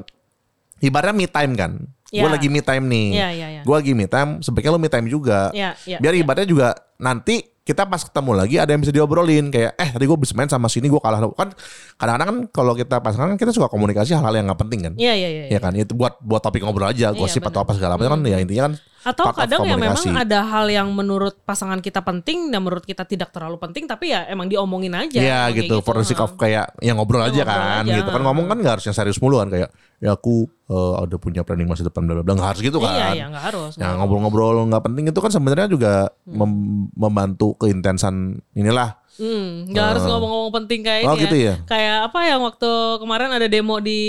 ibaratnya 0.79 1.15
me 1.15 1.27
time 1.27 1.55
kan 1.55 1.73
gua 2.09 2.25
Ya. 2.25 2.33
lagi 2.35 2.49
me 2.49 2.59
time 2.59 2.85
nih 2.89 3.09
Iya 3.15 3.29
iya 3.31 3.47
iya. 3.53 3.63
gua 3.63 3.79
lagi 3.79 3.93
me 3.93 4.09
time 4.09 4.41
sebaiknya 4.41 4.73
lu 4.73 4.81
me 4.81 4.89
time 4.89 5.07
juga 5.07 5.53
Iya 5.53 5.79
iya. 5.85 5.99
biar 6.01 6.17
ibaratnya 6.17 6.49
juga 6.49 6.69
nanti 6.97 7.45
kita 7.63 7.85
pas 7.85 8.01
ketemu 8.01 8.33
lagi 8.33 8.57
ada 8.57 8.73
yang 8.73 8.81
bisa 8.81 8.89
diobrolin 8.89 9.53
kayak 9.53 9.77
eh 9.77 9.93
tadi 9.93 10.09
gue 10.09 10.17
bisa 10.17 10.33
main 10.33 10.49
sama 10.49 10.73
sini 10.73 10.89
gue 10.89 10.97
kalah 10.97 11.21
kan 11.37 11.53
kadang-kadang 12.01 12.27
kan 12.27 12.39
kalau 12.49 12.73
kita 12.73 12.97
pasangan 12.97 13.29
kan 13.29 13.37
kita 13.37 13.53
suka 13.53 13.69
komunikasi 13.69 14.17
hal-hal 14.17 14.33
yang 14.33 14.49
nggak 14.49 14.57
penting 14.57 14.81
kan 14.89 14.93
Iya 14.97 15.13
iya 15.13 15.29
iya. 15.29 15.45
ya 15.53 15.59
kan 15.61 15.77
itu 15.77 15.93
buat 15.93 16.17
buat 16.19 16.41
topik 16.41 16.65
ngobrol 16.65 16.89
aja 16.89 17.13
gosip 17.13 17.45
benar. 17.45 17.53
atau 17.53 17.61
apa 17.69 17.77
segala 17.77 18.01
macam 18.01 18.17
kan 18.17 18.21
ya 18.25 18.41
intinya 18.41 18.73
kan 18.73 18.81
Atau 18.99 19.31
kadang 19.31 19.63
ya 19.63 19.79
memang 19.79 20.03
ada 20.11 20.43
hal 20.43 20.67
yang 20.67 20.91
menurut 20.91 21.39
pasangan 21.47 21.79
kita 21.79 22.03
penting 22.03 22.51
dan 22.51 22.59
menurut 22.67 22.83
kita 22.83 23.07
tidak 23.07 23.31
terlalu 23.31 23.55
penting 23.63 23.87
tapi 23.87 24.11
ya 24.11 24.27
emang 24.27 24.51
diomongin 24.51 24.91
aja. 24.91 25.23
Iya 25.23 25.31
Emang 25.47 25.55
kayak 25.55 25.59
gitu, 25.71 25.75
for 25.81 25.95
the 25.95 26.05
sake 26.05 26.19
of 26.19 26.35
kayak 26.35 26.75
yang 26.83 26.99
ngobrol 26.99 27.23
aja 27.23 27.31
ngobrol 27.31 27.47
kan 27.47 27.85
aja. 27.87 27.95
gitu 27.95 28.11
kan 28.11 28.23
ngomong 28.27 28.47
kan 28.51 28.57
nggak 28.59 28.75
harus 28.79 28.85
yang 28.91 28.97
serius 28.99 29.23
mulu 29.23 29.39
kan 29.39 29.49
kayak 29.49 29.71
ya 29.99 30.15
aku 30.15 30.51
eh, 30.67 30.95
ada 30.99 31.17
punya 31.17 31.43
planning 31.47 31.71
masa 31.71 31.87
depan 31.87 32.11
bla 32.11 32.19
bla 32.19 32.25
bla 32.27 32.35
nggak 32.35 32.49
harus 32.55 32.63
gitu 32.67 32.79
kan. 32.83 32.91
Iya 32.91 33.07
iya 33.15 33.25
nggak 33.31 33.45
harus. 33.55 33.73
Yang 33.79 33.93
ngobrol-ngobrol 34.03 34.67
nggak 34.67 34.83
penting 34.83 35.05
itu 35.07 35.21
kan 35.23 35.31
sebenarnya 35.31 35.69
juga 35.71 35.93
mem- 36.27 36.91
membantu 36.93 37.55
keintensan 37.55 38.43
inilah. 38.53 38.99
Hmm, 39.19 39.67
nggak 39.71 39.87
harus 39.95 40.03
ngomong-ngomong 40.07 40.53
penting 40.63 40.81
kayak 40.83 41.03
Oh, 41.03 41.15
ini 41.15 41.23
gitu 41.23 41.37
ya? 41.39 41.55
Kayak 41.67 42.11
apa 42.11 42.19
yang 42.27 42.41
waktu 42.43 42.71
kemarin 42.99 43.31
ada 43.31 43.47
demo 43.47 43.79
di 43.79 44.03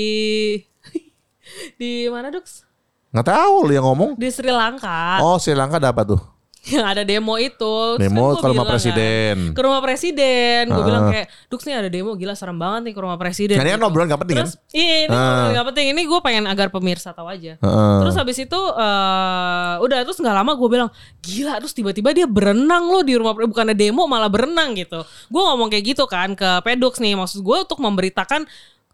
di 1.82 2.06
mana 2.10 2.30
Dux? 2.30 2.69
Nggak 3.10 3.28
tahu 3.28 3.56
lu 3.66 3.72
yang 3.74 3.86
ngomong. 3.86 4.10
Di 4.16 4.30
Sri 4.30 4.50
Lanka. 4.50 5.18
Oh 5.20 5.38
Sri 5.38 5.54
Lanka 5.54 5.78
ada 5.78 5.90
apa 5.90 6.06
tuh? 6.06 6.22
Yang 6.60 6.86
ada 6.94 7.02
demo 7.02 7.40
itu. 7.40 7.74
Demo 7.98 8.36
kan 8.36 8.36
gua 8.36 8.36
ke 8.36 8.46
rumah 8.46 8.54
bilang 8.54 8.60
kan, 8.62 8.74
presiden. 8.76 9.36
ke 9.56 9.62
rumah 9.64 9.82
presiden. 9.82 10.64
Gue 10.68 10.78
Ah. 10.78 10.86
bilang 10.86 11.04
kayak, 11.10 11.26
Dux 11.48 11.62
nih 11.64 11.74
ada 11.74 11.90
demo 11.90 12.14
gila 12.14 12.36
serem 12.36 12.54
banget 12.54 12.82
nih 12.86 12.94
ke 12.94 13.02
rumah 13.02 13.16
presiden. 13.16 13.56
Kan 13.56 13.66
gitu. 13.66 13.82
obrolan 13.82 14.06
nggak 14.12 14.22
penting 14.22 14.38
Terus, 14.38 14.54
kan? 14.54 14.76
iya 14.76 14.96
ini 15.00 15.16
obrolan 15.16 15.52
nggak 15.56 15.68
penting. 15.72 15.86
Ini 15.90 16.02
gue 16.04 16.20
pengen 16.22 16.44
agar 16.46 16.68
pemirsa 16.70 17.10
tahu 17.10 17.26
aja. 17.26 17.58
Heeh. 17.58 17.96
Terus 18.04 18.14
habis 18.14 18.38
itu 18.38 18.60
eh 18.60 19.74
udah 19.80 20.00
terus 20.04 20.20
nggak 20.20 20.36
lama 20.36 20.52
gue 20.54 20.70
bilang 20.70 20.90
gila 21.20 21.58
terus 21.58 21.74
tiba-tiba 21.74 22.12
dia 22.12 22.28
berenang 22.28 22.86
loh 22.86 23.02
di 23.02 23.16
rumah 23.16 23.34
bukannya 23.34 23.74
demo 23.74 24.06
malah 24.06 24.30
berenang 24.30 24.76
gitu. 24.76 25.02
Gue 25.28 25.42
ngomong 25.42 25.72
kayak 25.72 25.96
gitu 25.96 26.06
kan 26.06 26.36
ke 26.36 26.62
Pedux 26.62 27.00
nih 27.00 27.16
maksud 27.16 27.40
gue 27.40 27.58
untuk 27.58 27.80
memberitakan 27.80 28.46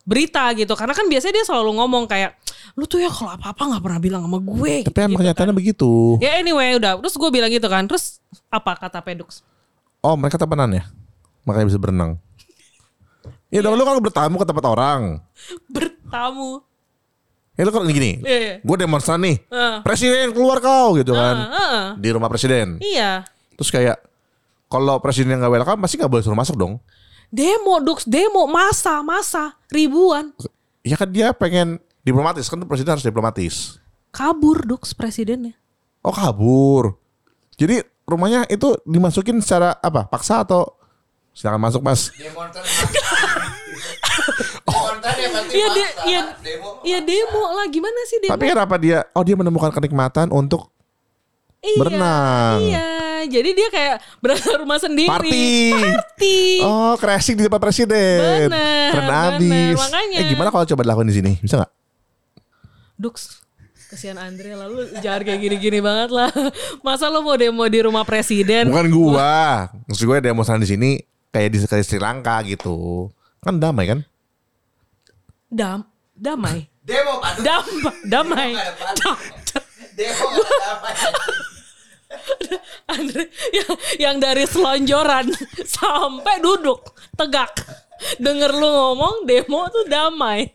berita 0.05 0.53
gitu 0.53 0.77
karena 0.77 0.93
kan 0.93 1.09
biasanya 1.09 1.33
dia 1.41 1.45
selalu 1.49 1.81
ngomong 1.81 2.05
kayak 2.05 2.37
lu 2.77 2.85
tuh 2.85 3.01
ya 3.01 3.09
kalau 3.09 3.33
apa-apa 3.33 3.73
nggak 3.73 3.83
pernah 3.83 3.99
bilang 3.99 4.21
sama 4.29 4.37
gue. 4.37 4.85
Tapi 4.85 4.93
gitu, 4.93 4.99
emang 5.01 5.11
gitu 5.17 5.21
kenyataannya 5.25 5.53
kan. 5.53 5.59
begitu. 5.59 5.91
Ya 6.21 6.37
anyway 6.37 6.77
udah 6.77 7.01
terus 7.01 7.17
gue 7.17 7.29
bilang 7.33 7.49
gitu 7.49 7.65
kan 7.65 7.89
terus 7.89 8.21
apa 8.53 8.77
kata 8.77 9.01
Pedux? 9.01 9.41
Oh 10.05 10.13
mereka 10.13 10.37
temenan 10.37 10.69
ya? 10.77 10.83
Makanya 11.43 11.65
bisa 11.73 11.81
berenang. 11.81 12.21
Ya 13.49 13.65
dong 13.65 13.73
lu 13.73 13.81
kan 13.81 13.97
bertamu 13.97 14.37
ke 14.37 14.45
tempat 14.45 14.65
orang. 14.69 15.01
Bertamu. 15.73 16.61
Ya 17.55 17.63
lu 17.63 17.71
kan 17.71 17.87
gini. 17.87 18.19
Iya, 18.21 18.37
iya. 18.37 18.55
Gue 18.61 18.75
demonstran 18.77 19.23
nih. 19.23 19.39
Heeh. 19.47 19.75
Presiden 19.81 20.35
keluar 20.35 20.59
kau 20.59 20.93
gitu 20.99 21.15
kan. 21.15 21.35
Heeh, 21.39 21.49
heeh. 21.49 21.85
Di 22.03 22.09
rumah 22.11 22.27
presiden. 22.27 22.77
Iya. 22.83 23.23
Terus 23.55 23.71
kayak 23.71 23.97
kalau 24.67 24.99
presiden 24.99 25.31
yang 25.31 25.47
gak 25.47 25.53
welcome 25.55 25.79
pasti 25.79 25.95
gak 25.95 26.11
boleh 26.11 26.23
suruh 26.25 26.35
masuk 26.35 26.59
dong. 26.59 26.77
Demo 27.35 27.83
Dux, 27.83 28.07
demo 28.07 28.47
masa, 28.47 29.03
masa 29.03 29.59
ribuan. 29.67 30.31
Ya 30.87 30.95
kan 30.95 31.11
dia 31.11 31.35
pengen 31.35 31.83
diplomatis 31.99 32.47
kan 32.47 32.63
presiden 32.63 32.95
harus 32.95 33.03
diplomatis. 33.03 33.75
Kabur 34.15 34.63
Dux 34.63 34.95
presidennya. 34.95 35.51
Oh 35.99 36.15
kabur. 36.15 36.95
Jadi 37.59 37.83
rumahnya 38.07 38.47
itu 38.47 38.79
dimasukin 38.87 39.43
secara 39.43 39.75
apa? 39.75 40.07
Paksa 40.07 40.47
atau 40.47 40.79
silakan 41.35 41.59
masuk 41.59 41.83
mas? 41.83 42.07
Ya 42.15 42.31
pasti 42.31 42.63
Iya, 45.55 45.67
de- 45.71 45.95
iya, 46.05 46.21
Demo. 46.39 46.69
iya 46.83 46.99
demo 46.99 47.43
lah. 47.51 47.67
Gimana 47.67 47.99
sih 48.07 48.17
demo? 48.19 48.31
Tapi 48.35 48.45
kenapa 48.47 48.75
dia? 48.75 49.03
Oh 49.11 49.23
dia 49.23 49.35
menemukan 49.35 49.71
kenikmatan 49.71 50.31
untuk 50.31 50.71
iya, 51.65 51.79
berenang. 51.81 52.57
Iya, 52.61 52.89
jadi 53.25 53.49
dia 53.57 53.67
kayak 53.73 53.95
berasa 54.21 54.49
rumah 54.61 54.77
sendiri. 54.77 55.09
Party. 55.09 55.73
Party. 55.73 56.39
Oh 56.61 56.93
crashing 56.95 57.35
di 57.35 57.43
tempat 57.49 57.61
presiden. 57.61 58.49
Bener, 58.49 58.89
Keren 58.93 59.05
bener. 59.09 59.31
abis. 59.41 59.77
Makanya. 59.81 60.17
Eh 60.21 60.25
gimana 60.29 60.49
kalau 60.53 60.65
coba 60.69 60.81
dilakuin 60.85 61.09
di 61.09 61.15
sini? 61.17 61.31
Bisa 61.41 61.57
nggak? 61.59 61.71
Dux, 62.95 63.43
kasihan 63.91 64.15
Andre 64.15 64.55
lalu 64.55 64.87
jangan 65.03 65.21
kayak 65.27 65.39
gini-gini 65.43 65.83
banget 65.83 66.15
lah. 66.15 66.31
Masa 66.85 67.11
lo 67.11 67.19
mau 67.19 67.35
demo 67.35 67.67
di 67.67 67.79
rumah 67.83 68.07
presiden? 68.07 68.71
Bukan 68.71 68.87
gua. 68.93 69.67
Maksud 69.89 70.05
gue 70.07 70.17
demonstran 70.23 70.63
di 70.63 70.69
sini 70.69 70.89
kayak 71.35 71.49
di 71.51 71.57
kayak 71.67 71.83
Sri 71.83 71.99
Lanka 71.99 72.39
gitu. 72.47 73.11
Kan 73.43 73.59
damai 73.59 73.91
kan? 73.91 73.99
Dam, 75.51 75.83
damai. 76.15 76.71
Demo 76.85 77.19
Pak. 77.19 77.33
Dam, 77.43 77.63
damai. 78.05 78.55
Demo. 78.55 78.93
Dam, 79.03 79.17
Demo 79.95 80.27
ada 80.27 80.67
apa 80.75 80.87
ya. 80.91 81.07
Andre 82.93 83.23
yang, 83.51 83.71
yang 83.97 84.15
dari 84.17 84.45
selonjoran 84.45 85.29
sampai 85.77 86.39
duduk 86.39 86.81
tegak. 87.13 87.51
Denger 88.17 88.51
lu 88.51 88.67
ngomong 88.67 89.23
demo 89.23 89.65
tuh 89.69 89.87
damai. 89.87 90.51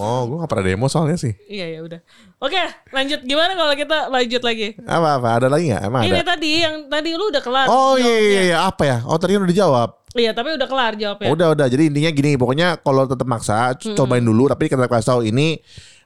Oh, 0.00 0.24
gua 0.24 0.42
gak 0.42 0.50
pernah 0.50 0.64
demo 0.64 0.86
soalnya 0.88 1.20
sih. 1.20 1.36
Iya 1.44 1.76
ya 1.76 1.80
udah. 1.84 2.00
Oke, 2.40 2.56
lanjut 2.88 3.20
gimana 3.20 3.52
kalau 3.52 3.74
kita 3.76 4.08
lanjut 4.08 4.40
lagi? 4.40 4.72
Apa 4.88 5.20
apa? 5.20 5.28
Ada 5.36 5.48
lagi 5.52 5.68
nggak? 5.68 5.82
Emang 5.84 6.02
Ini 6.08 6.20
ada? 6.24 6.28
tadi 6.32 6.50
yang 6.56 6.74
tadi 6.88 7.10
lu 7.12 7.28
udah 7.28 7.42
kelar. 7.44 7.66
Oh 7.68 8.00
iya 8.00 8.16
iya 8.16 8.40
iya 8.48 8.58
apa 8.64 8.82
ya? 8.88 8.96
Oh 9.04 9.20
tadi 9.20 9.36
kan 9.36 9.44
udah 9.44 9.52
dijawab. 9.52 9.90
Iya, 10.10 10.34
tapi 10.34 10.56
udah 10.56 10.66
kelar 10.66 10.92
jawabnya. 10.96 11.28
Udah 11.30 11.46
udah. 11.54 11.66
Jadi 11.70 11.92
intinya 11.92 12.10
gini, 12.10 12.34
pokoknya 12.34 12.82
kalau 12.82 13.06
tetap 13.06 13.28
maksa, 13.30 13.76
c- 13.78 13.94
cobain 13.94 14.24
dulu. 14.24 14.50
Tapi 14.50 14.66
kita 14.66 14.88
kasih 14.90 15.06
tahu 15.06 15.20
ini 15.22 15.60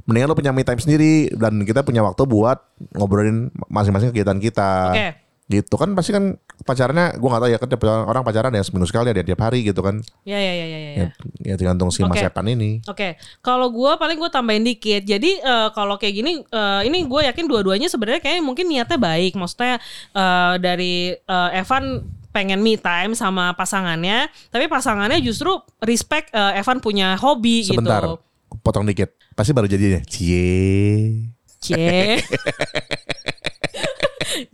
mendingan 0.05 0.29
lu 0.33 0.37
punya 0.37 0.53
me 0.53 0.64
time 0.64 0.81
sendiri 0.81 1.33
dan 1.33 1.61
kita 1.64 1.81
punya 1.85 2.05
waktu 2.05 2.23
buat 2.29 2.61
ngobrolin 2.93 3.49
masing-masing 3.73 4.12
kegiatan 4.12 4.38
kita. 4.40 4.71
Oke. 4.93 5.09
Gitu 5.45 5.77
kan 5.77 5.93
pasti 5.93 6.09
kan 6.17 6.40
pacarannya 6.64 7.21
gue 7.21 7.29
nggak 7.29 7.43
tahu 7.45 7.51
ya 7.53 7.59
kan 7.61 7.69
orang 8.09 8.25
pacaran 8.25 8.49
ya 8.57 8.64
seminggu 8.64 8.88
sekali 8.88 9.12
ada 9.12 9.21
tiap 9.21 9.45
hari 9.45 9.61
gitu 9.61 9.85
kan. 9.85 10.01
Ya 10.25 10.40
ya 10.40 10.53
ya 10.57 10.67
ya 10.67 10.79
ya. 10.81 10.93
Ya, 10.97 11.07
ya 11.53 11.55
tergantung 11.61 11.93
si 11.93 12.01
Mas 12.01 12.17
Oke. 12.17 12.33
Epan 12.33 12.49
ini. 12.49 12.81
Oke, 12.88 13.21
kalau 13.45 13.69
gua 13.69 14.01
paling 14.01 14.17
gue 14.17 14.31
tambahin 14.33 14.64
dikit. 14.64 15.05
Jadi 15.05 15.45
eh, 15.45 15.69
kalau 15.77 16.01
kayak 16.01 16.14
gini, 16.17 16.40
eh, 16.40 16.81
ini 16.88 17.05
gue 17.05 17.21
yakin 17.29 17.45
dua-duanya 17.45 17.93
sebenarnya 17.93 18.25
kayak 18.25 18.40
mungkin 18.40 18.73
niatnya 18.73 18.97
baik. 18.97 19.37
Maksudnya 19.37 19.77
eh, 20.17 20.55
dari 20.64 21.12
eh, 21.12 21.51
Evan 21.61 22.09
pengen 22.35 22.64
me 22.64 22.75
time 22.75 23.14
sama 23.14 23.55
pasangannya, 23.55 24.27
tapi 24.51 24.67
pasangannya 24.67 25.21
justru 25.21 25.55
respect 25.85 26.33
eh, 26.33 26.59
Evan 26.59 26.81
punya 26.81 27.21
hobi 27.21 27.62
Sebentar, 27.62 28.03
gitu. 28.03 28.19
Potong 28.62 28.87
dikit. 28.87 29.11
Pasti 29.35 29.57
baru 29.57 29.67
jadinya. 29.67 29.99
Cie. 30.07 31.35
Cie. 31.59 32.21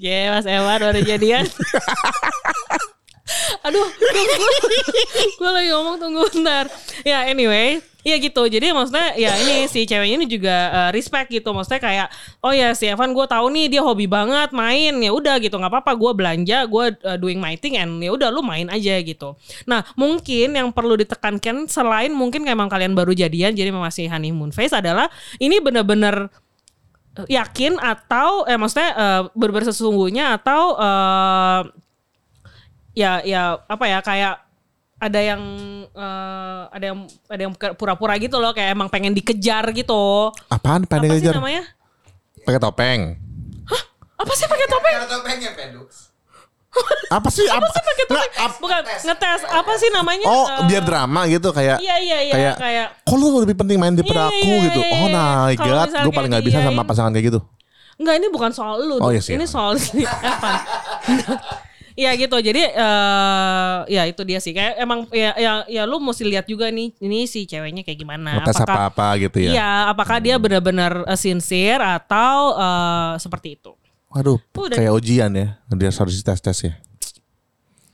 Cie, 0.01 0.31
Mas 0.33 0.47
Evan 0.47 0.81
baru 0.81 1.01
jadian. 1.05 1.45
Aduh, 3.67 3.87
gue 5.39 5.51
lagi 5.51 5.69
ngomong 5.73 5.97
tunggu 6.01 6.25
bentar. 6.33 6.67
Ya 7.05 7.29
anyway, 7.29 7.81
ya 8.01 8.17
gitu. 8.17 8.45
Jadi 8.49 8.73
maksudnya 8.73 9.15
ya 9.17 9.37
ini 9.41 9.69
si 9.69 9.85
ceweknya 9.85 10.17
ini 10.21 10.27
juga 10.29 10.57
eh, 10.73 10.91
respect 10.97 11.29
gitu. 11.33 11.53
Maksudnya 11.53 11.81
kayak 11.81 12.09
oh 12.41 12.53
ya 12.53 12.73
si 12.73 12.89
Evan 12.89 13.13
gue 13.13 13.27
tahu 13.29 13.53
nih 13.53 13.67
dia 13.69 13.83
hobi 13.85 14.09
banget 14.09 14.53
main. 14.57 14.97
Ya 15.01 15.13
udah 15.13 15.37
gitu 15.41 15.57
nggak 15.57 15.73
apa-apa. 15.73 15.93
Gue 15.97 16.13
belanja, 16.17 16.65
gue 16.65 16.85
eh, 16.97 17.19
doing 17.21 17.39
my 17.39 17.55
thing 17.61 17.77
and 17.77 18.01
ya 18.01 18.11
udah 18.13 18.29
lu 18.33 18.41
main 18.41 18.69
aja 18.73 18.97
gitu. 19.01 19.37
Nah 19.69 19.85
mungkin 19.95 20.57
yang 20.57 20.69
perlu 20.73 20.97
ditekankan 20.97 21.69
selain 21.69 22.13
mungkin 22.13 22.43
kayak 22.45 22.57
emang 22.57 22.71
kalian 22.73 22.93
baru 22.97 23.13
jadian 23.15 23.55
jadi 23.55 23.71
masih 23.71 24.11
honeymoon 24.11 24.51
phase 24.51 24.75
adalah 24.75 25.07
ini 25.39 25.61
bener-bener 25.61 26.29
yakin 27.27 27.77
atau 27.83 28.47
eh 28.47 28.57
maksudnya 28.57 28.91
eh, 28.95 29.23
benar-benar 29.35 29.67
sesungguhnya 29.75 30.41
atau 30.41 30.63
eh, 30.79 31.61
ya 32.93 33.23
ya 33.23 33.43
apa 33.65 33.85
ya 33.85 33.99
kayak 34.01 34.35
ada 34.97 35.17
yang 35.17 35.43
eh, 35.89 36.63
ada 36.69 36.85
yang 36.85 36.99
ada 37.27 37.41
yang 37.41 37.53
pura-pura 37.73 38.15
gitu 38.17 38.37
loh 38.37 38.53
kayak 38.53 38.75
emang 38.75 38.87
pengen 38.87 39.13
dikejar 39.13 39.65
gitu. 39.73 40.29
Apaan 40.47 40.85
Apa 40.85 40.99
pengen 40.99 41.17
sih 41.17 41.31
namanya? 41.31 41.65
Pakai 42.41 42.61
topeng. 42.61 43.01
Apa 44.15 44.33
sih 44.37 44.45
pakai 44.45 44.67
topeng? 44.69 44.95
Karena 44.95 45.09
topengnya 45.09 45.51
pedux. 45.55 46.13
Apa 47.17 47.27
sih? 47.33 47.49
Apa 47.49 47.59
Apa, 47.59 47.67
sih 47.67 47.83
pakai 47.83 48.05
topeng? 48.07 48.31
Ap- 48.39 48.59
Bukan 48.61 48.81
ngetes. 48.85 49.41
Apa 49.49 49.73
sih 49.75 49.89
namanya? 49.91 50.27
oh, 50.29 50.45
Eh, 50.47 50.69
biar 50.69 50.83
drama 50.85 51.25
gitu 51.27 51.49
kayak 51.51 51.81
Iya 51.81 51.97
iya 51.99 52.19
iya 52.21 52.35
kayak, 52.37 52.55
kayak, 52.61 52.87
kok 53.03 53.17
lu 53.17 53.41
lebih 53.41 53.57
penting 53.57 53.81
main 53.81 53.91
daripada 53.91 54.29
Iya, 54.29 54.37
aku 54.37 54.47
iya, 54.47 54.65
gitu. 54.69 54.81
iya, 54.81 54.93
Oh 54.95 55.09
iya. 55.09 55.17
my 55.17 55.55
Kalau 55.57 55.67
god, 55.67 55.87
misalnya 55.89 56.05
gue 56.05 56.13
paling 56.15 56.31
nggak 56.31 56.47
bisa 56.47 56.59
sama 56.61 56.83
pasangan 56.85 57.11
kayak 57.11 57.27
gitu. 57.27 57.41
Enggak 57.97 58.15
ini 58.21 58.27
bukan 58.29 58.51
soal 58.53 58.77
lu. 58.79 58.97
Oh, 58.97 59.09
Dux. 59.09 59.17
iya 59.17 59.21
sih. 59.25 59.33
Ini 59.35 59.45
soal 59.45 59.73
si 59.83 60.05
Evan. 60.05 60.55
Iya 62.01 62.11
gitu. 62.17 62.37
Jadi 62.41 62.63
eh 62.65 63.77
ya 63.93 64.03
itu 64.09 64.25
dia 64.25 64.41
sih. 64.41 64.57
Kayak 64.57 64.81
emang 64.81 65.05
ya 65.13 65.37
ya, 65.37 65.53
ya 65.69 65.83
lu 65.85 66.01
mesti 66.01 66.25
lihat 66.25 66.49
juga 66.49 66.73
nih 66.73 66.97
ini 66.97 67.29
si 67.29 67.45
ceweknya 67.45 67.85
kayak 67.85 67.99
gimana. 68.01 68.41
Ngetes 68.41 68.57
apa-apa 68.65 69.21
gitu 69.21 69.37
ya. 69.45 69.51
Iya, 69.53 69.71
apakah 69.93 70.17
dia 70.17 70.41
benar-benar 70.41 71.05
eh, 71.05 71.19
sincere 71.21 71.85
atau 71.85 72.57
eh, 72.57 73.13
seperti 73.21 73.61
itu? 73.61 73.77
Waduh, 74.11 74.41
Udah. 74.57 74.81
kayak 74.81 74.93
ujian 74.97 75.31
ya. 75.37 75.61
Dia 75.77 75.93
harus 75.93 76.17
tes-tes 76.25 76.59
ya. 76.65 76.73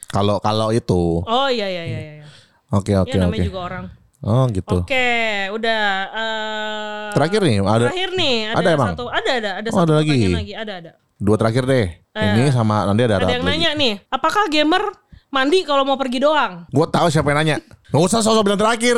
Kalau 0.07 0.39
kalau 0.39 0.71
itu. 0.71 1.27
Oh 1.27 1.51
iya 1.51 1.67
iya 1.67 1.83
iya 1.83 2.01
iya. 2.23 2.27
Oke 2.71 2.95
oke 2.95 3.11
ya 3.11 3.27
namanya 3.27 3.43
oke. 3.43 3.49
juga 3.51 3.61
orang. 3.67 3.85
Oh 4.27 4.45
gitu. 4.49 4.77
Oke, 4.83 5.07
udah 5.55 5.83
eh, 6.15 7.09
Terakhir 7.15 7.41
nih, 7.43 7.57
ada 7.63 7.85
Terakhir 7.91 8.11
nih, 8.17 8.37
ada, 8.51 8.59
ada 8.59 8.71
emang? 8.75 8.89
satu 8.95 9.05
ada 9.13 9.31
ada 9.39 9.51
ada 9.61 9.69
Oh, 9.71 9.77
satu 9.83 9.93
ada 9.93 10.01
lagi. 10.03 10.19
lagi, 10.33 10.55
ada 10.57 10.73
ada. 10.83 10.93
Dua 11.17 11.37
terakhir 11.37 11.65
deh. 11.65 11.87
Ini 12.13 12.49
sama 12.49 12.89
nanti 12.89 13.05
ada 13.05 13.21
Ada 13.21 13.37
yang 13.37 13.45
nanya 13.45 13.71
nih, 13.77 14.01
apakah 14.09 14.49
gamer 14.49 14.89
mandi 15.29 15.65
kalau 15.65 15.85
mau 15.85 15.97
pergi 15.97 16.25
doang? 16.25 16.65
Gue 16.69 16.87
tahu 16.89 17.09
siapa 17.09 17.29
yang 17.31 17.39
nanya. 17.45 17.57
Gak 17.93 18.03
usah 18.03 18.21
sosok 18.21 18.47
bilang 18.47 18.61
terakhir. 18.61 18.97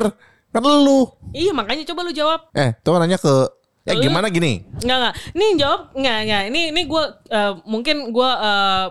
Kan 0.48 0.62
lu. 0.64 1.04
Iya, 1.31 1.52
makanya 1.52 1.85
coba 1.85 2.00
lu 2.02 2.12
jawab. 2.12 2.48
Eh, 2.54 2.72
tuh 2.81 2.96
nanya 2.96 3.18
ke 3.18 3.35
Ya 3.88 3.96
Lu? 3.96 4.04
gimana 4.04 4.28
gini? 4.28 4.68
Enggak 4.85 4.96
enggak. 5.00 5.14
Ini 5.33 5.46
jawab 5.57 5.81
enggak 5.96 6.16
enggak. 6.20 6.42
Ini 6.52 6.61
ini 6.76 6.83
gue 6.85 7.04
mungkin 7.64 7.96
gue 8.12 8.31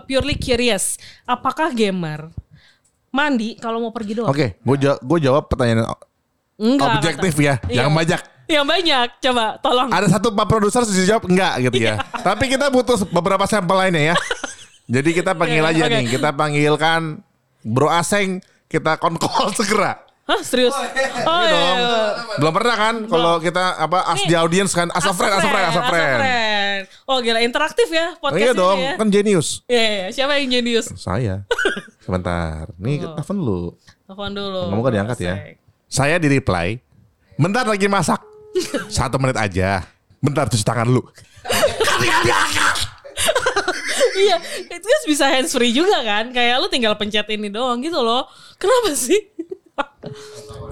purely 0.04 0.34
curious. 0.34 0.98
Apakah 1.22 1.70
gamer 1.70 2.34
mandi 3.08 3.54
kalau 3.54 3.78
mau 3.78 3.94
pergi 3.94 4.18
doang? 4.18 4.28
Oke, 4.28 4.58
gue 4.58 4.76
jawab, 4.76 4.98
gue 4.98 5.18
jawab 5.22 5.42
pertanyaan 5.46 5.86
Enggak. 6.58 6.98
objektif 6.98 7.32
kata- 7.32 7.46
ya, 7.46 7.54
Iya. 7.64 7.74
jangan 7.78 7.92
banyak. 7.94 8.20
Yang 8.48 8.64
banyak. 8.66 9.06
Coba 9.20 9.44
tolong. 9.58 9.88
Ada 9.88 10.06
satu 10.10 10.32
pak 10.32 10.46
produser 10.46 10.82
sih 10.82 11.04
jawab 11.04 11.28
enggak 11.28 11.54
gitu 11.62 11.76
Iya. 11.78 11.94
ya. 11.94 12.04
Tapi 12.26 12.48
kita 12.48 12.66
butuh 12.68 12.96
beberapa 13.06 13.44
sampel 13.44 13.76
lainnya 13.78 14.12
ya. 14.12 14.16
Jadi 14.88 15.10
kita 15.12 15.32
panggil 15.32 15.60
aja 15.62 15.84
oke. 15.84 15.92
nih, 15.92 16.04
kita 16.08 16.32
panggilkan 16.32 17.20
Bro 17.60 17.88
Aseng, 17.88 18.40
kita 18.66 18.96
konkol 18.96 19.52
segera. 19.58 20.00
Hah, 20.24 20.40
serius? 20.40 20.72
Oh, 20.72 20.84
Iya 20.84 21.00
iya, 21.40 21.48
dong. 21.48 21.76
iya. 21.78 22.00
Belum 22.36 22.52
pernah 22.52 22.76
kan 22.76 22.94
kalau 23.04 23.36
kita 23.38 23.64
apa 23.78 24.04
as 24.06 24.20
di 24.22 24.32
audience 24.32 24.72
kan 24.72 24.88
as 24.90 25.00
a 25.02 25.12
friend, 25.12 25.32
as 25.32 25.40
a 25.40 25.48
friend, 25.48 25.66
as 25.66 25.76
a 25.76 25.84
friend. 25.84 26.20
Oh 27.04 27.18
gila 27.18 27.40
interaktif 27.40 27.88
ya 27.88 28.12
Oh, 28.14 28.20
podcast 28.22 28.38
iya 28.38 28.52
ini 28.52 28.60
dong, 28.60 28.78
ya. 28.78 28.92
kan 28.94 29.06
jenius. 29.08 29.48
Iya, 29.66 29.82
iya. 29.82 30.06
siapa 30.10 30.36
yang 30.36 30.48
jenius? 30.50 30.92
Saya. 30.94 31.48
Sebentar. 32.04 32.68
Nih 32.76 33.00
Oh. 33.02 33.12
telepon 33.14 33.36
lu. 33.36 33.60
Telepon 34.04 34.30
dulu. 34.30 34.62
Kamu 34.68 34.80
kan 34.82 34.92
diangkat 34.94 35.18
ya. 35.18 35.34
Saya 35.86 36.16
di 36.16 36.28
reply. 36.30 36.76
Bentar 37.34 37.64
lagi 37.64 37.88
masak. 37.88 38.20
Satu 38.90 39.16
menit 39.20 39.38
aja. 39.38 39.84
Bentar 40.18 40.50
cuci 40.50 40.64
tangan 40.66 40.88
lu. 40.90 41.02
iya, 44.18 44.36
itu 44.66 44.86
kan 44.86 45.02
bisa 45.06 45.24
hands 45.30 45.54
free 45.54 45.74
juga 45.74 46.02
kan. 46.02 46.30
Kayak 46.34 46.62
lu 46.62 46.66
tinggal 46.70 46.94
pencet 46.98 47.26
ini 47.30 47.50
doang 47.50 47.78
gitu 47.82 47.98
loh. 48.02 48.26
Kenapa 48.58 48.94
sih? 48.94 49.18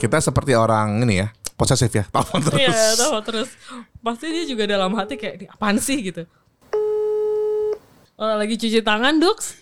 Kita 0.03 0.18
seperti 0.18 0.53
orang 0.59 1.03
ini 1.07 1.22
ya. 1.22 1.29
Posesif 1.57 1.88
ya. 1.88 2.05
Telepon 2.11 2.40
terus. 2.44 2.59
Iya, 2.61 2.77
tahu 3.01 3.16
terus. 3.25 3.51
Pasti 4.05 4.27
dia 4.29 4.44
juga 4.44 4.68
dalam 4.68 4.92
hati 4.92 5.16
kayak 5.16 5.35
"Ini 5.40 5.46
apaan 5.49 5.81
sih 5.81 5.99
gitu. 6.05 6.29
Oh, 8.16 8.33
lagi 8.37 8.57
cuci 8.57 8.81
tangan, 8.81 9.20
Dux. 9.20 9.57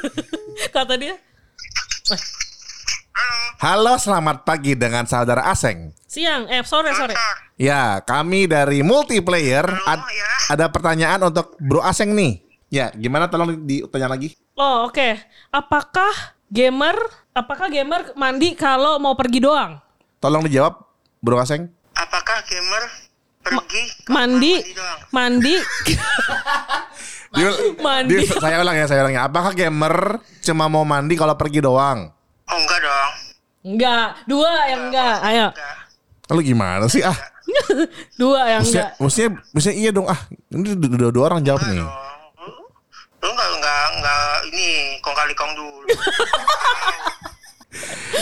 Kata 0.74 0.96
dia. 0.96 1.16
Halo, 3.60 3.94
selamat 3.94 4.42
pagi 4.42 4.72
dengan 4.72 5.04
saudara 5.04 5.44
Aseng. 5.44 5.92
Siang, 6.06 6.48
eh 6.48 6.64
sore 6.64 6.90
sore. 6.92 7.12
Ya, 7.54 8.00
kami 8.00 8.48
dari 8.48 8.80
multiplayer 8.80 9.62
ad- 9.84 10.00
ya. 10.00 10.30
ada 10.48 10.66
pertanyaan 10.66 11.20
untuk 11.22 11.60
Bro 11.60 11.84
Aseng 11.84 12.16
nih. 12.16 12.40
Ya, 12.66 12.88
gimana 12.90 13.28
tolong 13.28 13.60
ditanya 13.60 14.08
lagi? 14.08 14.32
Oh, 14.54 14.88
oke. 14.88 15.20
Apakah 15.50 16.08
gamer 16.48 16.96
apakah 17.30 17.68
gamer 17.68 18.14
mandi 18.14 18.54
kalau 18.54 18.96
mau 18.96 19.12
pergi 19.12 19.38
doang? 19.38 19.76
Tolong 20.18 20.40
dijawab 20.42 20.80
Bro 21.18 21.36
Aseng. 21.36 21.68
Apakah 21.92 22.40
gamer 22.42 22.82
pergi 23.40 23.82
Mandi 24.06 24.54
doang? 24.72 24.98
mandi 25.10 25.54
Di- 27.30 27.46
Mandi. 27.78 28.14
di- 28.16 28.26
saya 28.26 28.58
ulang 28.58 28.74
ya, 28.74 28.86
saya 28.86 29.04
ulang 29.04 29.14
ya. 29.14 29.22
Apakah 29.22 29.52
gamer 29.52 30.16
cuma 30.40 30.66
mau 30.66 30.82
mandi 30.82 31.14
kalau 31.14 31.36
pergi 31.36 31.60
doang? 31.60 32.08
Oh 32.50 32.58
enggak 32.58 32.78
dong. 32.80 33.10
enggak, 33.62 34.06
dua 34.24 34.52
yang 34.66 34.82
enggak. 34.88 35.16
Ayo. 35.22 35.46
Enggak. 35.50 35.76
Lalu 36.26 36.40
gimana 36.46 36.84
sih 36.86 37.02
ah? 37.02 37.16
Dua 38.20 38.46
yang 38.46 38.62
Maksudnya, 38.62 38.94
enggak. 38.94 39.02
maksudnya, 39.02 39.28
maksudnya 39.50 39.76
iya 39.76 39.90
dong 39.90 40.06
ah. 40.06 40.20
Ini 40.48 40.78
dua, 40.78 41.10
dua 41.10 41.24
orang 41.26 41.42
jawab 41.42 41.60
nih. 41.66 41.82
Dong. 41.82 41.90
Lu 43.20 43.28
enggak 43.28 43.48
enggak 43.52 43.82
enggak 43.92 44.22
ini 44.48 44.66
kong 44.98 45.14
kali 45.14 45.34
kong 45.34 45.52
dulu. 45.52 45.86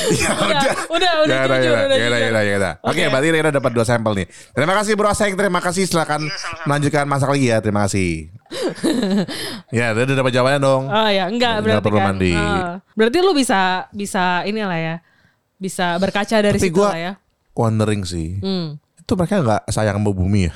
Ya 0.09 0.31
Udah, 0.37 0.61
udah, 0.89 1.13
udah 1.25 1.27
Ya 1.27 1.41
udah, 1.43 1.57
jujur, 1.57 1.73
ya 1.73 1.81
udah, 1.81 1.85
udah 1.85 1.97
ya 1.97 2.07
udah, 2.07 2.19
ya 2.19 2.29
udah, 2.29 2.43
ya 2.43 2.57
udah. 2.57 2.73
Oke, 2.83 3.01
Oke. 3.01 3.05
berarti 3.09 3.29
Rera 3.31 3.51
dapat 3.51 3.71
dua 3.73 3.85
sampel 3.85 4.13
nih. 4.15 4.27
Terima 4.53 4.75
kasih 4.75 4.93
Bro 4.93 5.09
Aseng, 5.09 5.33
terima 5.35 5.61
kasih. 5.61 5.83
Silakan 5.85 6.21
sama-sama. 6.23 6.65
melanjutkan 6.65 7.05
masak 7.05 7.29
lagi 7.29 7.47
ya. 7.47 7.59
Terima 7.59 7.81
kasih. 7.85 8.11
ya, 9.71 9.93
dia 9.93 10.03
udah 10.05 10.17
dapat 10.17 10.33
jawabannya 10.33 10.61
dong. 10.61 10.83
Oh 10.87 11.09
ya, 11.09 11.25
enggak 11.27 11.53
Nggak 11.59 11.65
berarti 11.65 11.85
perlu 11.85 11.99
kan. 11.99 12.07
mandi. 12.07 12.33
Ah. 12.33 12.73
berarti 12.93 13.19
lu 13.19 13.33
bisa 13.33 13.61
bisa 13.91 14.25
inilah 14.45 14.79
ya. 14.79 14.95
Bisa 15.57 15.97
berkaca 15.97 16.37
dari 16.39 16.55
Tapi 16.55 16.63
situ 16.63 16.77
gua 16.77 16.93
lah 16.93 16.99
ya. 16.99 17.13
wondering 17.53 18.05
sih. 18.05 18.39
Hmm. 18.39 18.79
Itu 18.95 19.17
mereka 19.17 19.41
nggak 19.41 19.63
sayang 19.69 19.99
sama 19.99 20.13
bumi 20.13 20.47
ya? 20.47 20.55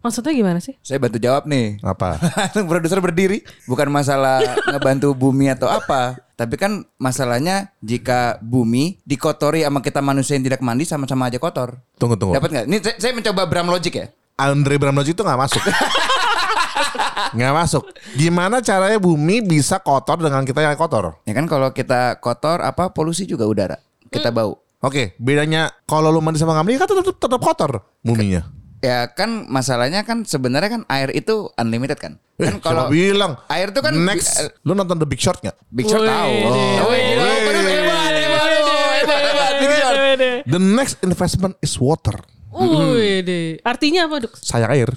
Maksudnya 0.00 0.32
gimana 0.32 0.58
sih? 0.58 0.78
Saya 0.80 0.96
bantu 0.96 1.20
jawab 1.20 1.44
nih. 1.44 1.76
Apa? 1.82 2.16
Langsung 2.16 2.64
produser 2.64 2.96
berdiri. 2.98 3.44
Bukan 3.66 3.90
masalah 3.90 4.40
ngebantu 4.72 5.12
bumi 5.12 5.52
atau 5.52 5.68
apa. 5.68 6.16
Tapi 6.40 6.56
kan 6.56 6.88
masalahnya 6.96 7.68
jika 7.84 8.40
bumi 8.40 8.96
dikotori 9.04 9.60
sama 9.60 9.84
kita 9.84 10.00
manusia 10.00 10.40
yang 10.40 10.48
tidak 10.48 10.64
mandi 10.64 10.88
sama-sama 10.88 11.28
aja 11.28 11.36
kotor. 11.36 11.76
Tunggu, 12.00 12.16
tunggu. 12.16 12.32
Dapat 12.32 12.48
nggak? 12.48 12.64
Ini 12.64 12.76
saya, 12.96 13.12
mencoba 13.12 13.44
Bram 13.44 13.68
Logic 13.68 13.92
ya. 13.92 14.08
Andre 14.40 14.80
Bramloji 14.80 15.12
itu 15.12 15.20
nggak 15.20 15.36
masuk. 15.36 15.60
nggak 17.36 17.52
masuk. 17.52 17.84
Gimana 18.16 18.64
caranya 18.64 18.96
bumi 18.96 19.44
bisa 19.44 19.84
kotor 19.84 20.16
dengan 20.16 20.48
kita 20.48 20.64
yang 20.64 20.80
kotor? 20.80 21.20
Ya 21.28 21.36
kan 21.36 21.44
kalau 21.44 21.76
kita 21.76 22.16
kotor 22.24 22.64
apa 22.64 22.88
polusi 22.88 23.28
juga 23.28 23.44
udara. 23.44 23.76
Kita 24.08 24.32
bau. 24.32 24.56
Oke, 24.80 25.12
bedanya 25.20 25.68
kalau 25.84 26.08
lu 26.08 26.24
mandi 26.24 26.40
sama 26.40 26.56
mandi 26.56 26.80
kan 26.80 26.88
tetap, 26.88 27.04
tetap 27.20 27.36
kotor 27.36 27.84
buminya. 28.00 28.48
Ya 28.80 29.12
kan 29.12 29.44
masalahnya 29.44 30.00
kan 30.08 30.24
sebenarnya 30.24 30.80
kan 30.80 30.82
air 30.88 31.12
itu 31.12 31.52
unlimited 31.60 32.00
kan. 32.00 32.16
Eh, 32.40 32.48
Kan 32.48 32.64
kalau 32.64 32.88
bilang 32.88 33.36
air 33.52 33.68
itu 33.68 33.80
kan 33.84 33.92
next. 33.92 34.40
Lu 34.64 34.72
nonton 34.72 34.96
The 34.96 35.04
Big 35.04 35.20
Short 35.20 35.44
nggak? 35.44 35.52
Big 35.68 35.84
Shot 35.84 36.00
Wih, 36.00 36.08
tahu. 36.08 36.32
Oh. 36.48 36.80
The 40.48 40.58
next 40.58 41.04
investment 41.04 41.60
is 41.60 41.76
water. 41.76 42.16
Wih 42.50 43.20
deh. 43.20 43.60
Artinya 43.62 44.08
apa, 44.08 44.24
Duk? 44.24 44.34
Sayang 44.40 44.72
air. 44.72 44.88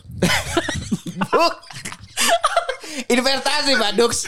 Investasi 3.13 3.71
Pak 3.77 3.91
Dux. 3.99 4.25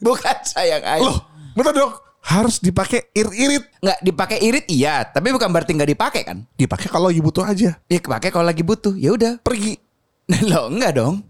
Bukan 0.00 0.36
sayang 0.46 0.82
air. 0.86 1.02
Loh, 1.02 1.18
betul 1.52 1.72
dong. 1.74 1.92
Harus 2.24 2.56
dipakai 2.58 3.12
irit-irit. 3.12 3.64
Nggak 3.84 3.98
dipakai 4.00 4.38
irit 4.40 4.66
iya, 4.72 5.04
tapi 5.04 5.28
bukan 5.30 5.52
berarti 5.52 5.76
nggak 5.76 5.90
dipakai 5.92 6.22
kan? 6.24 6.38
Dipakai 6.56 6.88
kalau 6.88 7.12
lagi 7.12 7.20
butuh 7.20 7.44
aja. 7.44 7.76
Ya 7.84 7.98
pakai 8.00 8.32
kalau 8.32 8.48
lagi 8.48 8.64
butuh. 8.64 8.96
Ya 8.96 9.12
udah. 9.12 9.38
Pergi. 9.44 9.76
Loh, 10.48 10.72
enggak 10.72 10.96
dong. 10.96 11.20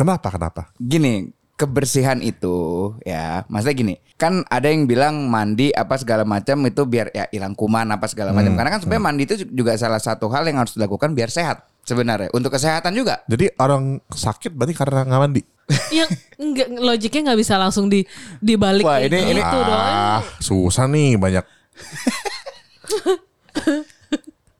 Kenapa? 0.00 0.32
Kenapa? 0.32 0.62
Gini, 0.80 1.28
kebersihan 1.58 2.22
itu 2.22 2.94
ya, 3.02 3.42
maksudnya 3.50 3.76
gini, 3.76 3.94
kan 4.14 4.46
ada 4.46 4.70
yang 4.70 4.86
bilang 4.86 5.26
mandi 5.26 5.74
apa 5.74 5.98
segala 5.98 6.22
macam 6.22 6.62
itu 6.64 6.86
biar 6.86 7.10
ya 7.10 7.26
hilang 7.34 7.58
kuman 7.58 7.90
apa 7.90 8.06
segala 8.06 8.30
macam. 8.30 8.54
Karena 8.54 8.70
kan 8.78 8.80
sebenarnya 8.80 9.04
mandi 9.04 9.22
itu 9.26 9.34
juga 9.50 9.74
salah 9.74 9.98
satu 9.98 10.30
hal 10.30 10.46
yang 10.46 10.62
harus 10.62 10.78
dilakukan 10.78 11.12
biar 11.18 11.28
sehat 11.28 11.66
sebenarnya. 11.82 12.30
Untuk 12.30 12.54
kesehatan 12.54 12.94
juga. 12.94 13.26
Jadi 13.26 13.50
orang 13.58 13.98
sakit 14.06 14.54
berarti 14.54 14.74
karena 14.78 15.02
nggak 15.02 15.20
mandi. 15.20 15.42
Yang 15.92 16.08
enggak 16.40 16.68
logiknya 16.74 17.20
nggak 17.32 17.40
bisa 17.40 17.54
langsung 17.60 17.92
di 17.92 18.04
dibalik 18.40 18.84
Wah, 18.88 19.00
ini- 19.04 19.28
ini- 19.28 19.40
gitu 19.40 19.58
dong. 19.60 19.80
Ah, 19.80 20.20
susah 20.40 20.88
nih 20.88 21.16
banyak. 21.16 21.44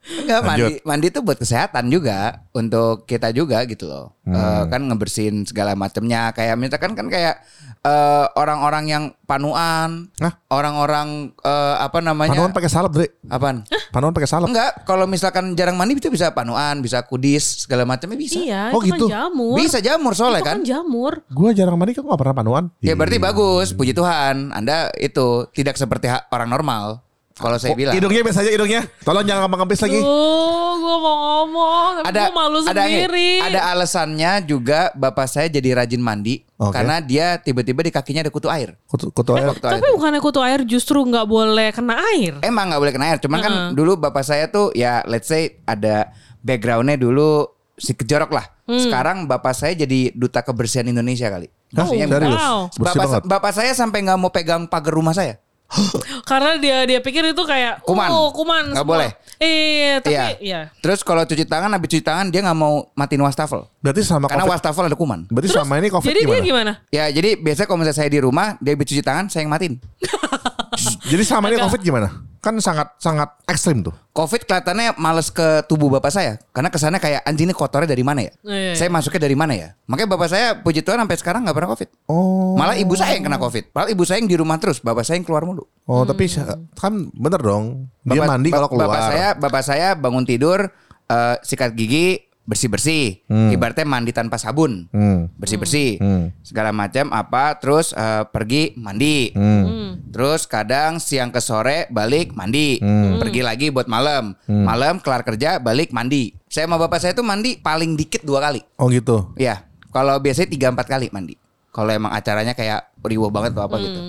Enggak, 0.09 0.41
mandi 0.41 0.73
mandi 0.83 1.07
itu 1.13 1.21
buat 1.21 1.37
kesehatan 1.37 1.93
juga 1.93 2.41
untuk 2.51 3.05
kita 3.05 3.29
juga 3.31 3.61
gitu 3.69 3.85
loh. 3.85 4.17
Eh, 4.25 4.63
kan 4.69 4.85
ngebersihin 4.85 5.45
segala 5.45 5.73
macamnya 5.73 6.33
kayak 6.33 6.57
misalkan 6.57 6.93
kan 6.93 7.09
kayak 7.09 7.41
eh, 7.81 8.27
orang-orang 8.37 8.85
yang 8.85 9.05
panuan, 9.25 10.09
orang-orang 10.49 11.33
eh, 11.41 11.77
apa 11.81 12.01
namanya? 12.01 12.37
Panuan 12.37 12.53
pakai 12.53 12.69
salep, 12.69 12.93
Dre. 12.93 13.09
Apaan? 13.29 13.65
Panuan 13.89 14.13
pakai 14.13 14.29
salep. 14.29 14.49
Enggak, 14.49 14.85
kalau 14.85 15.09
misalkan 15.09 15.57
jarang 15.57 15.77
mandi 15.77 15.97
itu 15.97 16.09
bisa 16.09 16.33
panuan, 16.33 16.81
bisa 16.81 17.01
kudis, 17.05 17.65
segala 17.65 17.85
macamnya 17.85 18.17
bisa. 18.17 18.37
Iya, 18.37 18.73
Oh, 18.73 18.81
itu 18.85 18.97
gitu? 18.97 19.07
kan 19.09 19.33
jamur. 19.33 19.57
Bisa 19.57 19.79
jamur 19.81 20.13
soalnya 20.13 20.41
itu 20.41 20.49
kan. 20.49 20.57
kan 20.61 20.65
jamur. 20.67 21.13
Gua 21.33 21.51
jarang 21.53 21.77
mandi 21.77 21.97
kan 21.97 22.05
gak 22.05 22.21
pernah 22.21 22.37
panuan. 22.37 22.65
Ya 22.81 22.93
berarti 22.93 23.17
Ih. 23.17 23.25
bagus, 23.25 23.73
puji 23.73 23.93
Tuhan. 23.93 24.53
Anda 24.53 24.93
itu 24.97 25.49
tidak 25.53 25.81
seperti 25.81 26.09
orang 26.29 26.49
normal. 26.49 27.01
Kalau 27.39 27.55
saya 27.55 27.71
Oh, 27.71 27.79
bilang. 27.79 27.95
Hidungnya 27.95 28.21
biasa 28.21 28.43
aja 28.43 28.51
hidungnya. 28.51 28.83
Tolong 29.01 29.23
jangan 29.23 29.47
ngambang-ngambis 29.47 29.81
lagi. 29.81 30.01
Oh, 30.03 30.71
gue 30.77 30.97
mau 30.99 31.17
ngomong, 31.17 31.91
tapi 32.03 32.09
ada 32.11 32.21
gue 32.21 32.35
malu 32.35 32.59
ada 32.61 32.83
sendiri. 32.83 33.31
ada 33.41 33.61
alasannya 33.71 34.33
juga 34.43 34.91
bapak 34.93 35.27
saya 35.27 35.47
jadi 35.47 35.79
rajin 35.79 36.03
mandi 36.03 36.43
Oke. 36.57 36.75
karena 36.75 36.99
dia 36.99 37.39
tiba-tiba 37.39 37.81
di 37.81 37.91
kakinya 37.91 38.21
ada 38.21 38.33
kutu 38.33 38.51
air. 38.51 38.75
Kutu, 38.85 39.09
kutu 39.09 39.33
air. 39.33 39.47
Kutu 39.49 39.65
air. 39.65 39.79
Tapi 39.79 39.87
bukannya 39.95 40.21
kutu 40.21 40.41
air 40.43 40.61
justru 40.65 40.99
nggak 40.99 41.25
boleh 41.25 41.71
kena 41.71 41.95
air? 42.11 42.43
Emang 42.43 42.69
nggak 42.69 42.81
boleh 42.81 42.93
kena 42.93 43.07
air, 43.09 43.19
cuman 43.19 43.39
kan 43.39 43.53
dulu 43.73 43.95
bapak 43.97 44.23
saya 44.23 44.51
tuh 44.51 44.75
ya 44.75 45.07
let's 45.07 45.27
say 45.27 45.63
ada 45.63 46.11
backgroundnya 46.41 46.99
dulu 46.99 47.47
si 47.75 47.95
kejorok 47.95 48.35
lah. 48.35 48.47
Hmm. 48.67 48.83
Sekarang 48.83 49.17
bapak 49.25 49.55
saya 49.55 49.73
jadi 49.73 50.11
duta 50.13 50.43
kebersihan 50.43 50.85
Indonesia 50.85 51.31
kali. 51.31 51.47
Hah, 51.71 51.85
Maksudnya 51.85 52.07
serius? 52.09 52.35
wow. 52.35 52.59
Bapak, 52.75 53.07
bapak 53.25 53.53
saya 53.53 53.73
sampai 53.73 54.03
nggak 54.03 54.19
mau 54.19 54.29
pegang 54.29 54.67
pagar 54.67 54.93
rumah 54.93 55.13
saya. 55.13 55.39
Karena 56.31 56.57
dia 56.57 56.85
dia 56.85 56.99
pikir 56.99 57.21
itu 57.29 57.43
kayak 57.45 57.85
Kuman. 57.85 58.09
Oh, 58.09 58.33
kuman. 58.33 58.73
Nggak 58.73 58.83
semua. 58.83 58.93
boleh. 58.97 59.11
Iya, 59.39 59.95
tapi 60.01 60.15
Iya. 60.15 60.27
ya. 60.41 60.61
Terus 60.81 61.05
kalau 61.05 61.23
cuci 61.23 61.45
tangan 61.45 61.71
habis 61.71 61.89
cuci 61.89 62.03
tangan 62.03 62.27
dia 62.29 62.41
nggak 62.41 62.57
mau 62.57 62.89
matiin 62.93 63.21
wastafel. 63.21 63.69
Berarti 63.79 64.01
sama 64.03 64.27
Karena 64.27 64.45
COVID. 64.45 64.55
wastafel 64.57 64.85
ada 64.89 64.97
kuman. 64.97 65.29
Berarti 65.29 65.49
Terus, 65.49 65.61
sama 65.61 65.77
ini 65.77 65.89
COVID 65.89 66.09
jadi 66.09 66.21
gimana? 66.21 66.35
dia 66.35 66.43
gimana? 66.43 66.73
Ya 66.89 67.05
jadi 67.09 67.31
biasanya 67.37 67.67
kalau 67.67 67.79
misalnya 67.79 67.99
saya 67.99 68.09
di 68.09 68.19
rumah 68.19 68.57
dia 68.59 68.73
habis 68.73 68.87
cuci 68.87 69.03
tangan 69.05 69.29
saya 69.29 69.45
yang 69.45 69.53
matiin. 69.53 69.75
Jadi 71.11 71.23
sama 71.25 71.51
ini 71.51 71.59
COVID 71.59 71.81
gimana? 71.81 72.09
Kan 72.39 72.55
sangat 72.63 72.95
sangat 73.03 73.35
ekstrim 73.45 73.83
tuh. 73.83 73.91
Covid 74.15 74.47
kelihatannya 74.47 74.95
males 74.95 75.27
ke 75.29 75.67
tubuh 75.67 75.91
bapak 75.91 76.11
saya 76.11 76.39
karena 76.55 76.71
kesannya 76.71 77.03
kayak 77.03 77.27
anjing 77.27 77.51
ini 77.51 77.55
kotornya 77.55 77.91
dari 77.91 78.07
mana 78.07 78.23
ya? 78.23 78.33
Iya, 78.47 78.73
Saya 78.79 78.89
masuknya 78.91 79.27
dari 79.27 79.35
mana 79.35 79.53
ya? 79.59 79.75
Makanya 79.91 80.09
bapak 80.15 80.29
saya 80.31 80.47
puji 80.55 80.87
Tuhan 80.87 81.03
sampai 81.03 81.19
sekarang 81.19 81.43
nggak 81.43 81.57
pernah 81.59 81.71
Covid. 81.75 81.89
Oh. 82.07 82.55
Malah 82.55 82.79
ibu 82.79 82.95
saya 82.95 83.19
yang 83.19 83.27
kena 83.27 83.43
Covid. 83.43 83.75
Padahal 83.75 83.91
ibu 83.91 84.03
saya 84.07 84.23
yang 84.23 84.31
di 84.31 84.37
rumah 84.39 84.57
terus, 84.63 84.79
bapak 84.79 85.03
saya 85.03 85.19
yang 85.19 85.27
keluar 85.27 85.43
mulu. 85.43 85.67
Oh, 85.85 86.07
tapi 86.07 86.31
sa- 86.31 86.59
kan 86.79 87.11
bener 87.11 87.43
dong. 87.43 87.91
Dia 88.07 88.23
Bapak- 88.23 88.31
mandi 88.31 88.49
kalau 88.55 88.69
keluar. 88.71 88.87
Bapak 88.87 89.03
saya, 89.03 89.29
bapak 89.35 89.63
saya 89.67 89.89
bangun 89.99 90.23
tidur 90.23 90.71
eh, 91.09 91.37
sikat 91.43 91.75
gigi 91.75 92.28
bersih 92.49 92.73
bersih. 92.73 93.21
Ibaratnya 93.29 93.85
mandi 93.85 94.17
tanpa 94.17 94.41
sabun. 94.41 94.89
Hmm. 94.89 95.29
Bersih 95.37 95.61
bersih. 95.61 95.91
Hmm. 96.01 96.33
Segala 96.41 96.73
macam 96.73 97.13
apa. 97.13 97.61
Terus 97.61 97.93
eh, 97.93 98.25
pergi 98.25 98.73
mandi. 98.81 99.29
Hmm. 99.37 100.01
Terus 100.09 100.49
kadang 100.49 100.97
siang 100.97 101.29
ke 101.29 101.45
sore 101.45 101.85
balik 101.93 102.33
mandi, 102.33 102.81
Hmm. 102.81 103.21
pergi 103.21 103.45
lagi 103.45 103.69
buat 103.69 103.85
malam, 103.93 104.33
malam 104.49 104.97
kelar 105.05 105.21
kerja 105.21 105.61
balik 105.61 105.93
mandi. 105.93 106.33
Saya 106.49 106.65
sama 106.65 106.81
bapak 106.81 107.05
saya 107.05 107.13
tuh 107.13 107.27
mandi 107.29 107.61
paling 107.61 107.93
dikit 107.93 108.25
dua 108.25 108.41
kali. 108.41 108.65
Oh 108.81 108.89
gitu. 108.89 109.37
Iya, 109.37 109.69
kalau 109.93 110.17
biasanya 110.17 110.49
tiga 110.49 110.73
empat 110.73 110.89
kali 110.89 111.13
mandi. 111.13 111.37
Kalau 111.69 111.93
emang 111.93 112.11
acaranya 112.17 112.57
kayak 112.57 112.89
riuh 113.05 113.29
banget 113.29 113.53
atau 113.53 113.69
apa 113.69 113.77
gitu. 113.77 114.01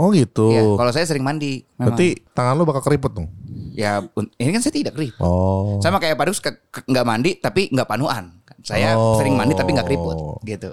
Oh 0.00 0.08
gitu. 0.10 0.48
Iya, 0.48 0.64
kalau 0.64 0.90
saya 0.90 1.04
sering 1.04 1.20
mandi. 1.20 1.60
memang. 1.76 1.92
Berarti 1.92 2.08
tangan 2.32 2.56
lu 2.56 2.64
bakal 2.64 2.80
keriput 2.82 3.12
dong. 3.12 3.28
ya 3.70 4.02
ini 4.34 4.50
kan 4.50 4.60
saya 4.60 4.72
tidak 4.72 4.92
keriput. 4.92 5.20
Oh. 5.22 5.76
Sama 5.78 6.00
kayak 6.00 6.16
Pak 6.16 6.26
Dus 6.26 6.40
ke- 6.40 6.58
ke- 6.66 6.84
nggak 6.84 7.04
mandi 7.04 7.36
tapi 7.36 7.68
nggak 7.68 7.84
panuan. 7.84 8.40
Saya 8.60 8.92
Oh. 8.92 9.16
sering 9.16 9.32
mandi 9.32 9.52
tapi 9.52 9.72
nggak 9.72 9.84
keriput 9.84 10.40
gitu. 10.42 10.68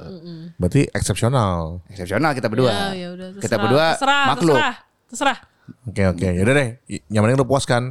Berarti 0.56 0.88
eksepsional. 0.90 1.84
Eksepsional 1.88 2.32
kita 2.32 2.48
berdua. 2.48 2.72
Ya, 2.72 2.88
ya 2.96 3.08
udah, 3.14 3.28
kita 3.34 3.44
terserah, 3.46 3.62
berdua 3.62 3.86
terserah, 3.94 4.24
makhluk. 4.26 4.56
Terserah, 4.56 4.76
terserah. 5.08 5.38
Oke 5.84 6.04
oke. 6.06 6.28
Yaudah 6.34 6.54
deh. 6.54 6.70
Yang 7.06 7.22
penting 7.22 7.38
lu 7.38 7.46
puas 7.46 7.64
kan. 7.64 7.84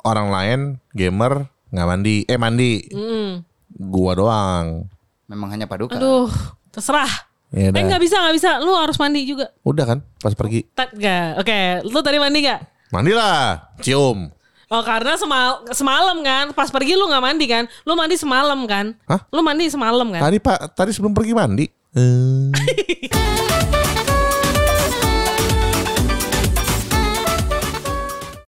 Orang 0.00 0.28
lain 0.28 0.60
gamer 0.90 1.46
nggak 1.70 1.86
mandi. 1.86 2.16
Eh 2.24 2.38
mandi. 2.38 2.72
Mm. 2.88 3.30
Gua 3.84 4.12
doang. 4.14 4.86
Memang 5.26 5.48
hanya 5.50 5.66
paduka. 5.66 5.96
Aduh, 5.96 6.30
terserah. 6.70 7.10
Ya 7.54 7.70
Eh 7.70 7.82
nggak 7.86 8.02
bisa 8.02 8.18
nggak 8.18 8.34
bisa, 8.34 8.50
lu 8.58 8.74
harus 8.74 8.98
mandi 8.98 9.22
juga. 9.22 9.46
Udah 9.62 9.86
kan 9.86 9.98
pas 10.18 10.34
pergi. 10.34 10.66
Tak 10.74 10.98
nggak? 10.98 11.38
Oke, 11.38 11.58
lu 11.86 11.98
tadi 12.02 12.18
mandi 12.18 12.42
nggak? 12.42 12.90
Mandilah. 12.90 13.70
Cium. 13.78 14.26
Oh 14.74 14.82
karena 14.82 15.14
semal 15.14 15.62
semalam 15.70 16.18
kan, 16.26 16.50
pas 16.50 16.66
pergi 16.66 16.98
lu 16.98 17.06
nggak 17.06 17.22
mandi 17.22 17.46
kan? 17.46 17.70
Lu 17.86 17.94
mandi 17.94 18.18
semalam 18.18 18.58
kan? 18.66 18.98
Hah? 19.06 19.22
Lu 19.30 19.38
mandi 19.46 19.70
semalam 19.70 20.10
kan? 20.10 20.18
Tadi 20.18 20.42
Pak, 20.42 20.74
tadi 20.74 20.90
sebelum 20.90 21.14
pergi 21.14 21.30
mandi. 21.30 21.66
Eh. 21.94 22.50